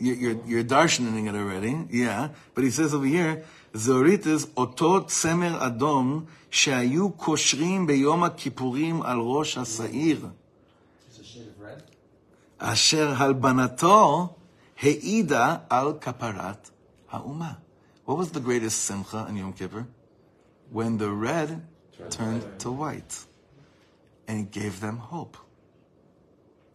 You're, 0.00 0.14
you're, 0.14 0.38
you're 0.46 0.64
darshaning 0.64 1.28
it 1.28 1.34
already, 1.34 1.74
yeah. 1.90 2.28
But 2.54 2.64
he 2.64 2.70
says 2.70 2.94
over 2.94 3.06
here, 3.06 3.44
זהורית 3.74 4.26
is 4.26 4.46
אותו 4.56 5.06
צמר 5.06 5.66
אדום 5.66 6.24
שהיו 6.50 7.10
קושרים 7.10 7.86
ביום 7.86 8.24
הכיפורים 8.24 9.02
על 9.02 9.18
ראש 9.18 9.58
השעיר. 9.58 10.26
It's 11.10 11.18
a 11.18 11.24
shade 11.24 11.60
of 11.60 11.62
red. 11.62 11.82
אשר 12.58 13.12
הלבנתו 13.16 14.28
העידה 14.82 15.56
על 15.70 15.92
כפרת 16.00 16.70
האומה. 17.10 17.52
What 18.06 18.16
was 18.16 18.30
the 18.30 18.40
greatest 18.40 18.84
simcha 18.84 19.26
in 19.28 19.36
Yom 19.36 19.52
Kippur? 19.52 19.86
When 20.72 20.98
the 20.98 21.10
red 21.10 21.60
turned 22.09 22.59
to 22.59 22.71
white. 22.71 23.25
And 24.27 24.39
it 24.39 24.51
gave 24.51 24.79
them 24.79 24.97
hope. 24.97 25.37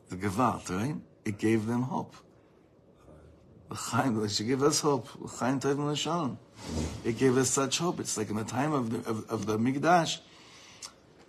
The 0.08 0.16
Gevalt, 0.16 0.70
right? 0.70 0.96
It 1.24 1.38
gave 1.38 1.66
them 1.66 1.82
hope. 1.82 2.16
L'chaim, 3.70 4.24
It 4.24 4.30
should 4.30 4.46
give 4.46 4.62
us 4.62 4.80
hope. 4.80 5.08
L'chaim 5.20 5.60
tov 5.60 5.78
l'shalom. 5.78 6.38
It 7.04 7.18
gave 7.18 7.36
us 7.36 7.50
such 7.50 7.78
hope. 7.78 8.00
It's 8.00 8.16
like 8.16 8.30
in 8.30 8.36
the 8.36 8.44
time 8.44 8.72
of 8.72 8.90
the, 8.90 9.10
of, 9.10 9.30
of 9.30 9.46
the 9.46 9.58
Mikdash. 9.58 10.18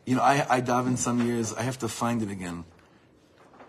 You 0.05 0.15
know, 0.15 0.21
I, 0.21 0.45
I 0.49 0.62
daven 0.62 0.97
some 0.97 1.25
years. 1.25 1.53
I 1.53 1.62
have 1.63 1.79
to 1.79 1.88
find 1.88 2.21
it 2.21 2.31
again. 2.31 2.63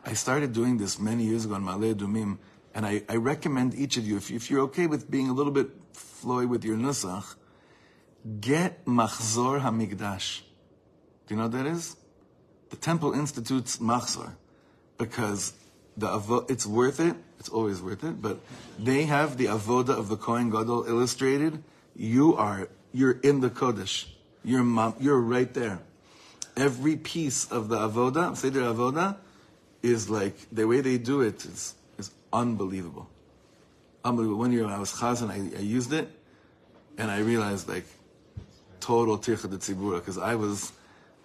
I 0.05 0.15
started 0.15 0.53
doing 0.53 0.79
this 0.79 0.99
many 0.99 1.25
years 1.25 1.45
ago 1.45 1.55
on 1.55 1.65
Malay 1.65 1.95
Dumim, 1.95 2.39
and 2.75 2.87
I, 2.87 3.03
I 3.09 3.17
recommend 3.17 3.75
each 3.75 3.97
of 3.97 4.07
you, 4.07 4.17
if, 4.17 4.31
if 4.31 4.51
you're 4.51 4.63
okay 4.63 4.87
with 4.87 5.11
being 5.11 5.29
a 5.29 5.33
little 5.33 5.53
bit 5.53 5.71
floy 5.93 6.47
with 6.47 6.65
your 6.65 6.77
nusach, 6.77 7.35
get 8.41 8.85
Machzor 8.85 9.61
HaMikdash. 9.61 10.41
Do 11.27 11.35
you 11.35 11.37
know 11.37 11.45
what 11.45 11.53
that 11.53 11.67
is? 11.67 11.97
The 12.71 12.77
Temple 12.77 13.13
Institute's 13.15 13.79
Machzor, 13.79 14.35
because 14.99 15.53
the 15.97 16.07
avo- 16.07 16.51
it's 16.51 16.67
worth 16.67 17.01
it. 17.01 17.17
It's 17.39 17.49
always 17.49 17.81
worth 17.81 18.05
it, 18.05 18.21
but 18.21 18.39
they 18.79 19.05
have 19.05 19.39
the 19.39 19.47
avoda 19.47 19.91
of 19.91 20.09
the 20.09 20.17
Kohen 20.17 20.51
Gadol 20.51 20.85
illustrated. 20.87 21.63
You 21.97 22.37
are 22.37 22.69
you're 22.93 23.19
in 23.23 23.41
the 23.41 23.51
Kodesh. 23.51 24.07
You're 24.45 24.63
mom, 24.63 24.95
you're 25.01 25.21
right 25.21 25.53
there. 25.55 25.81
Every 26.57 26.97
piece 26.97 27.51
of 27.51 27.69
the 27.69 27.77
avoda, 27.77 28.37
Seder 28.37 28.61
avoda, 28.61 29.17
is 29.83 30.11
like 30.11 30.37
the 30.53 30.67
way 30.67 30.81
they 30.81 30.99
do 30.99 31.23
it 31.23 31.45
is 31.45 31.75
is 31.99 32.11
unbelievable. 32.33 33.09
Unbelievable. 34.05 34.39
One 34.39 34.53
year 34.53 34.65
when 34.65 34.73
I 34.73 34.79
was 34.79 34.93
chazan, 34.93 35.31
I, 35.31 35.59
I 35.59 35.63
used 35.63 35.93
it, 35.93 36.09
and 36.99 37.11
I 37.11 37.19
realized 37.21 37.69
like 37.69 37.87
total 38.81 39.19
tircha 39.19 39.49
de 39.49 39.59
tzibura 39.59 39.99
because 39.99 40.19
I 40.19 40.35
was 40.35 40.73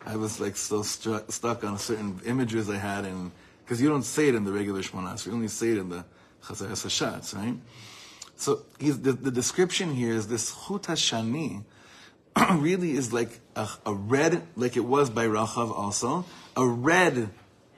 I 0.05 0.15
was 0.15 0.39
like 0.39 0.55
so 0.55 0.81
stru- 0.81 1.29
stuck 1.31 1.63
on 1.63 1.77
certain 1.79 2.19
images 2.25 2.69
I 2.69 2.77
had 2.77 3.05
and 3.05 3.31
because 3.63 3.81
you 3.81 3.89
don't 3.89 4.03
say 4.03 4.27
it 4.27 4.35
in 4.35 4.43
the 4.43 4.51
regular 4.51 4.81
shmonas, 4.81 5.25
you 5.25 5.31
only 5.31 5.47
say 5.47 5.69
it 5.69 5.77
in 5.79 5.89
the 5.89 6.05
chazar 6.43 6.69
hashatz, 6.69 7.35
right? 7.35 7.55
So 8.35 8.63
the, 8.79 9.13
the 9.13 9.31
description 9.31 9.95
here 9.95 10.13
is 10.13 10.27
this 10.27 10.51
chut 10.51 10.83
hashani 10.83 11.63
really 12.57 12.91
is 12.91 13.13
like 13.13 13.39
a, 13.55 13.67
a 13.85 13.93
red, 13.93 14.43
like 14.55 14.75
it 14.75 14.81
was 14.85 15.09
by 15.09 15.25
Rachav 15.25 15.71
also, 15.71 16.25
a 16.57 16.65
red 16.65 17.29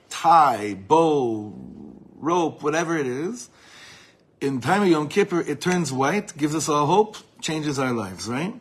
tie, 0.10 0.74
bow, 0.74 1.54
rope, 2.16 2.64
whatever 2.64 2.98
it 2.98 3.06
is. 3.06 3.50
In 4.42 4.62
time 4.62 4.84
of 4.84 4.88
Yom 4.88 5.10
Kippur, 5.10 5.42
it 5.42 5.62
turns 5.62 5.92
white, 5.92 6.36
gives 6.38 6.56
us 6.56 6.70
all 6.70 6.86
hope, 6.86 7.18
changes 7.42 7.80
our 7.80 7.92
lives, 7.92 8.28
right? 8.28 8.54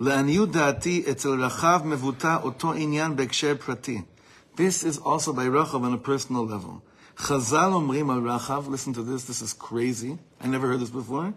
לעניות 0.00 0.50
דעתי, 0.50 1.04
אצל 1.10 1.44
רחב 1.44 1.80
מבוטא 1.84 2.36
אותו 2.42 2.72
עניין 2.72 3.16
בהקשר 3.16 3.54
פרטי. 3.66 4.02
This 4.56 4.84
is 4.84 4.98
also 4.98 5.32
by 5.32 5.46
Rachav 5.46 5.84
on 5.84 5.94
a 5.94 5.98
personal 5.98 6.44
level. 6.44 6.80
Chazal 7.16 7.72
אומרים 7.72 8.10
על 8.10 8.30
רחב, 8.30 8.64
listen 8.68 8.92
to 8.92 9.02
this, 9.02 9.24
this 9.24 9.42
is 9.42 9.52
crazy, 9.52 10.18
I 10.40 10.46
never 10.46 10.66
heard 10.66 10.80
this 10.80 10.90
before. 10.90 11.32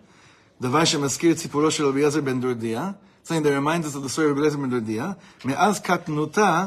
דבר 0.62 0.86
שמזכיר 0.86 1.32
את 1.32 1.38
סיפורו 1.38 1.72
של 1.72 1.86
רבי 1.86 2.00
אליעזר 2.00 2.22
בן 2.22 2.42
דורדיה, 2.42 2.92
something 3.26 3.44
that 3.44 3.52
reminds 3.52 3.86
us 3.86 3.96
of 3.96 4.04
the 4.04 4.10
story 4.10 4.26
of 4.26 4.32
רבי 4.32 4.40
אליעזר 4.40 4.58
בן 4.58 4.70
דורדיה, 4.70 5.12
מאז 5.46 5.80
קטנותה, 5.80 6.66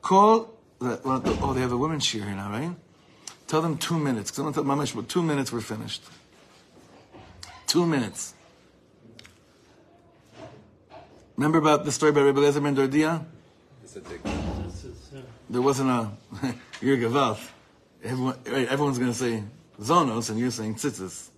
כל, 0.00 0.40
well, 0.80 0.86
oh, 1.42 1.52
they 1.52 1.60
have 1.60 1.72
a 1.72 1.76
women's 1.76 2.04
shear 2.04 2.24
here 2.24 2.34
now, 2.34 2.50
right? 2.50 2.74
Tell 3.46 3.62
them 3.62 3.76
two 3.76 3.98
minutes, 3.98 4.30
because 4.30 4.38
I'm 4.38 4.44
going 4.44 4.54
to 4.54 4.62
tell 4.62 4.70
Mamash, 4.70 4.94
but 4.94 5.08
two 5.08 5.22
minutes 5.22 5.52
we're 5.52 5.60
finished. 5.60 6.02
Two 7.66 7.86
minutes. 7.86 8.34
Remember 11.39 11.57
about 11.57 11.85
the 11.85 11.91
story 11.93 12.09
about 12.09 12.25
Rabbi 12.25 12.41
Lezer 12.41 12.61
ben 12.61 12.75
Dordia? 12.75 13.23
There 15.49 15.61
wasn't 15.61 15.89
a 15.89 16.11
your 16.81 16.97
gavaf. 16.97 17.39
Everyone, 18.03 18.37
right, 18.45 18.67
everyone's 18.67 18.97
going 18.97 19.13
to 19.13 19.17
say 19.17 19.43
zonos, 19.79 20.29
and 20.29 20.37
you're 20.37 20.51
saying 20.51 20.75
tzitzis. 20.75 21.29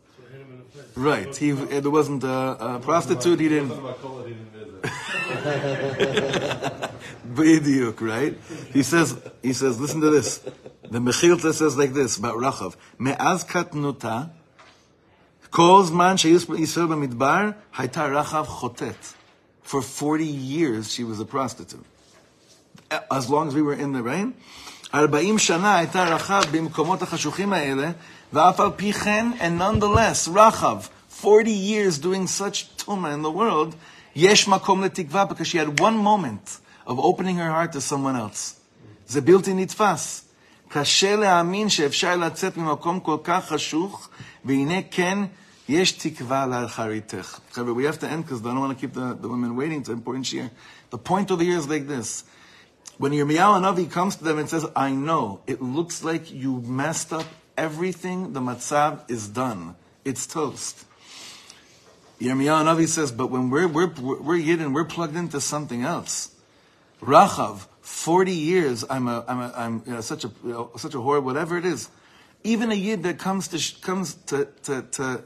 Right. 0.95 1.37
He 1.37 1.51
there 1.51 1.91
wasn't 1.91 2.23
a, 2.23 2.29
a 2.77 2.79
prostitute. 2.79 3.39
He 3.41 3.49
didn't. 3.49 3.69
Bidiyuk, 7.35 8.01
right? 8.13 8.35
He 8.73 8.81
says. 8.81 9.15
He 9.43 9.53
says. 9.53 9.79
Listen 9.79 10.01
to 10.01 10.09
this. 10.09 10.39
The 10.89 10.97
Mechilta 10.97 11.53
says 11.53 11.77
like 11.77 11.93
this 11.93 12.17
about 12.17 12.37
Rachav. 12.37 12.75
Me'az 12.97 13.43
katnuta. 13.43 14.31
Calls 15.51 15.91
man 15.91 16.17
sheyus 16.17 16.47
b'Yisrael 16.47 16.87
b'midbar 16.89 17.53
hayta 17.75 18.09
Rachav 18.09 18.47
chotet. 18.47 19.20
For 19.70 19.83
40 19.83 20.24
years 20.24 20.92
she 20.92 21.05
was 21.05 21.20
a 21.20 21.24
prostitute. 21.24 21.85
As 23.11 23.29
long 23.29 23.48
as 23.48 23.55
we 23.55 23.62
were 23.62 23.74
in 23.74 23.92
the 23.92 24.02
rain. 24.02 24.33
40 24.94 25.38
שנה 25.38 25.76
הייתה 25.76 26.05
רחב 26.05 26.42
במקומות 26.50 27.02
החשוכים 27.02 27.52
האלה, 27.52 27.90
ואף 28.33 28.61
על 28.61 28.70
פי 28.76 28.92
כן, 28.92 29.31
and 29.38 29.61
nonetheless, 29.61 30.29
רחב, 30.35 30.79
40 31.24 31.48
years 31.48 31.98
doing 31.98 32.26
such 32.26 32.66
tuma 32.79 33.12
in 33.12 33.22
the 33.22 33.31
world, 33.31 33.74
יש 34.16 34.48
מקום 34.48 34.83
לתקווה, 34.85 35.24
because 35.29 35.46
she 35.46 35.59
had 35.59 35.81
one 35.81 35.96
moment 35.96 36.59
of 36.87 36.98
opening 36.98 37.37
her 37.37 37.50
heart 37.50 37.72
to 37.72 37.81
someone 37.81 38.16
else. 38.16 38.55
זה 39.09 39.20
בלתי 39.20 39.55
נתפס. 39.55 40.22
קשה 40.68 41.16
להאמין 41.16 41.68
שאפשר 41.68 42.16
לצאת 42.16 42.57
ממקום 42.57 43.00
כל 43.00 43.16
כך 43.24 43.48
חשוך, 43.48 44.09
והנה 44.44 44.83
כן, 44.90 45.18
Yesh 45.67 45.97
tikva. 45.97 47.76
We 47.76 47.84
have 47.86 48.00
to 48.00 48.08
end 48.08 48.26
because 48.26 48.41
I 48.41 48.45
don't 48.45 48.60
want 48.60 48.78
to 48.78 48.82
keep 48.88 48.93
the, 48.93 49.13
the 49.13 49.28
women 49.28 49.56
waiting. 49.56 49.80
It's 49.80 49.89
an 49.89 49.95
important 49.95 50.26
shir. 50.26 50.50
The 50.89 50.97
point 50.97 51.32
over 51.32 51.43
here 51.43 51.58
is 51.58 51.69
like 51.69 51.88
this. 51.88 52.24
When 52.97 53.13
Yirmiyahu 53.13 53.62
Navi 53.62 53.89
comes 53.89 54.17
to 54.17 54.24
them 54.24 54.38
and 54.38 54.47
says, 54.50 54.65
I 54.76 54.91
know, 54.91 55.41
it 55.47 55.62
looks 55.62 56.04
like 56.04 56.32
you 56.32 56.62
messed 56.62 57.12
up 57.13 57.26
everything. 57.58 58.34
The 58.34 58.41
matzav 58.41 59.10
is 59.10 59.28
done. 59.28 59.76
It's 60.06 60.28
toast. 60.28 60.86
Yirmiyahu 62.19 62.65
Navi 62.65 62.88
says, 62.88 63.12
but 63.12 63.32
when 63.32 63.50
we're, 63.50 63.67
we're, 63.67 63.88
we're 63.88 64.38
Yidden, 64.38 64.74
we're 64.74 64.86
plugged 64.86 65.15
into 65.15 65.41
something 65.41 65.84
else. 65.84 66.36
Rachav, 67.02 67.65
40 67.82 68.32
years, 68.32 68.86
I'm, 68.88 69.08
a, 69.08 69.26
I'm, 69.28 69.39
a, 69.39 69.54
I'm 69.56 69.84
you 69.88 69.93
know, 69.93 70.02
such, 70.02 70.24
a, 70.24 70.32
you 70.43 70.52
know, 70.52 70.71
such 70.78 70.93
a 70.93 70.97
whore, 70.97 71.24
whatever 71.24 71.58
it 71.58 71.65
is. 71.65 71.89
Even 72.43 72.71
a 72.71 72.76
Yid 72.76 73.04
that 73.04 73.17
comes 73.17 73.47
to, 73.47 73.82
comes 73.82 74.13
to, 74.28 74.47
to, 74.63 74.82
to 74.84 75.24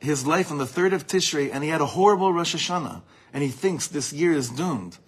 his 0.00 0.26
life 0.26 0.50
on 0.50 0.58
the 0.58 0.64
3rd 0.64 0.92
of 0.94 1.06
Tishrei 1.06 1.50
and 1.52 1.62
he 1.62 1.70
had 1.70 1.80
a 1.80 1.86
horrible 1.86 2.32
Rosh 2.32 2.54
Hashanah 2.54 3.02
and 3.32 3.42
he 3.42 3.50
thinks 3.50 3.86
this 3.86 4.12
year 4.12 4.32
is 4.32 4.48
doomed. 4.48 4.98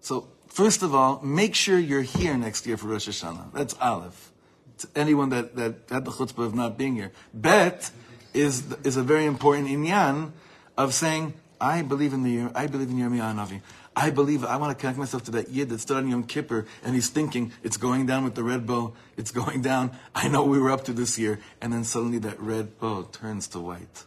So, 0.00 0.28
first 0.48 0.82
of 0.82 0.94
all, 0.94 1.20
make 1.22 1.54
sure 1.54 1.78
you're 1.78 2.02
here 2.02 2.36
next 2.36 2.66
year 2.66 2.76
for 2.76 2.88
Rosh 2.88 3.08
Hashanah. 3.08 3.52
That's 3.52 3.74
Aleph. 3.74 4.32
To 4.78 4.88
anyone 4.96 5.30
that, 5.30 5.56
that 5.56 5.74
had 5.90 6.04
the 6.04 6.10
chutzpah 6.10 6.44
of 6.44 6.54
not 6.54 6.76
being 6.76 6.94
here. 6.94 7.12
Bet 7.32 7.90
is, 8.34 8.72
is 8.84 8.96
a 8.96 9.02
very 9.02 9.26
important 9.26 9.68
inyan 9.68 10.32
of 10.76 10.94
saying, 10.94 11.34
I 11.60 11.82
believe 11.82 12.12
in 12.12 12.22
the 12.22 12.30
year, 12.30 12.50
I 12.54 12.66
believe 12.66 12.90
in 12.90 12.96
Yirmiyah 12.96 13.34
Navi. 13.34 13.60
I 13.94 14.10
believe 14.10 14.44
I 14.44 14.56
want 14.56 14.76
to 14.76 14.80
connect 14.80 14.98
myself 14.98 15.24
to 15.24 15.30
that 15.32 15.50
yid 15.50 15.68
that 15.68 15.78
stood 15.78 15.98
on 15.98 16.08
Yom 16.08 16.24
Kippur 16.24 16.66
and 16.82 16.94
he's 16.94 17.10
thinking 17.10 17.52
it's 17.62 17.76
going 17.76 18.06
down 18.06 18.24
with 18.24 18.34
the 18.34 18.42
red 18.42 18.66
bow. 18.66 18.94
It's 19.16 19.30
going 19.30 19.60
down. 19.62 19.92
I 20.14 20.28
know 20.28 20.44
we 20.44 20.58
were 20.58 20.70
up 20.70 20.84
to 20.84 20.92
this 20.92 21.18
year, 21.18 21.40
and 21.60 21.72
then 21.72 21.84
suddenly 21.84 22.18
that 22.18 22.40
red 22.40 22.78
bow 22.78 23.02
turns 23.12 23.48
to 23.48 23.60
white. 23.60 24.04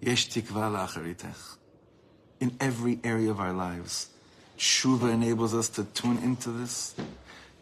Yesh 0.00 0.28
tikva 0.30 0.72
la'acharitech. 0.72 1.56
In 2.40 2.56
every 2.60 2.98
area 3.04 3.30
of 3.30 3.40
our 3.40 3.52
lives, 3.52 4.08
tshuva 4.58 5.12
enables 5.12 5.54
us 5.54 5.68
to 5.70 5.84
tune 5.84 6.18
into 6.18 6.50
this. 6.50 6.94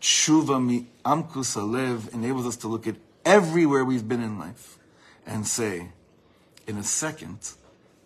Tshuva 0.01 0.65
mi 0.65 0.87
amkus 1.05 1.57
alev 1.57 2.13
enables 2.15 2.47
us 2.47 2.57
to 2.57 2.69
look 2.69 2.87
at 2.87 2.97
everywhere 3.25 3.85
we've 3.85 4.09
been 4.09 4.23
in 4.23 4.39
life 4.39 4.79
and 5.27 5.47
say, 5.47 5.89
in 6.67 6.79
a 6.79 6.83
second, 6.83 7.39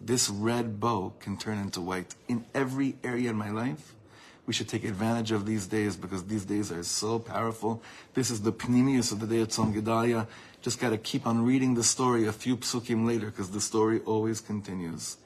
this 0.00 0.28
red 0.28 0.78
bow 0.80 1.14
can 1.20 1.36
turn 1.36 1.58
into 1.58 1.80
white. 1.80 2.14
In 2.28 2.44
every 2.54 2.96
area 3.02 3.30
in 3.30 3.36
my 3.36 3.50
life, 3.50 3.94
we 4.46 4.52
should 4.52 4.68
take 4.68 4.84
advantage 4.84 5.32
of 5.32 5.44
these 5.44 5.66
days 5.66 5.96
because 5.96 6.24
these 6.24 6.44
days 6.44 6.70
are 6.70 6.84
so 6.84 7.18
powerful. 7.18 7.82
This 8.14 8.30
is 8.30 8.42
the 8.42 8.52
Pnimius 8.52 9.10
of 9.10 9.18
the 9.20 9.26
day 9.26 9.40
of 9.40 9.48
Tzom 9.48 9.74
Gedalia. 9.74 10.28
Just 10.62 10.78
got 10.78 10.90
to 10.90 10.98
keep 10.98 11.26
on 11.26 11.44
reading 11.44 11.74
the 11.74 11.82
story 11.82 12.26
a 12.26 12.32
few 12.32 12.56
psukim 12.56 13.06
later 13.06 13.26
because 13.26 13.50
the 13.50 13.60
story 13.60 14.00
always 14.06 14.40
continues. 14.40 15.16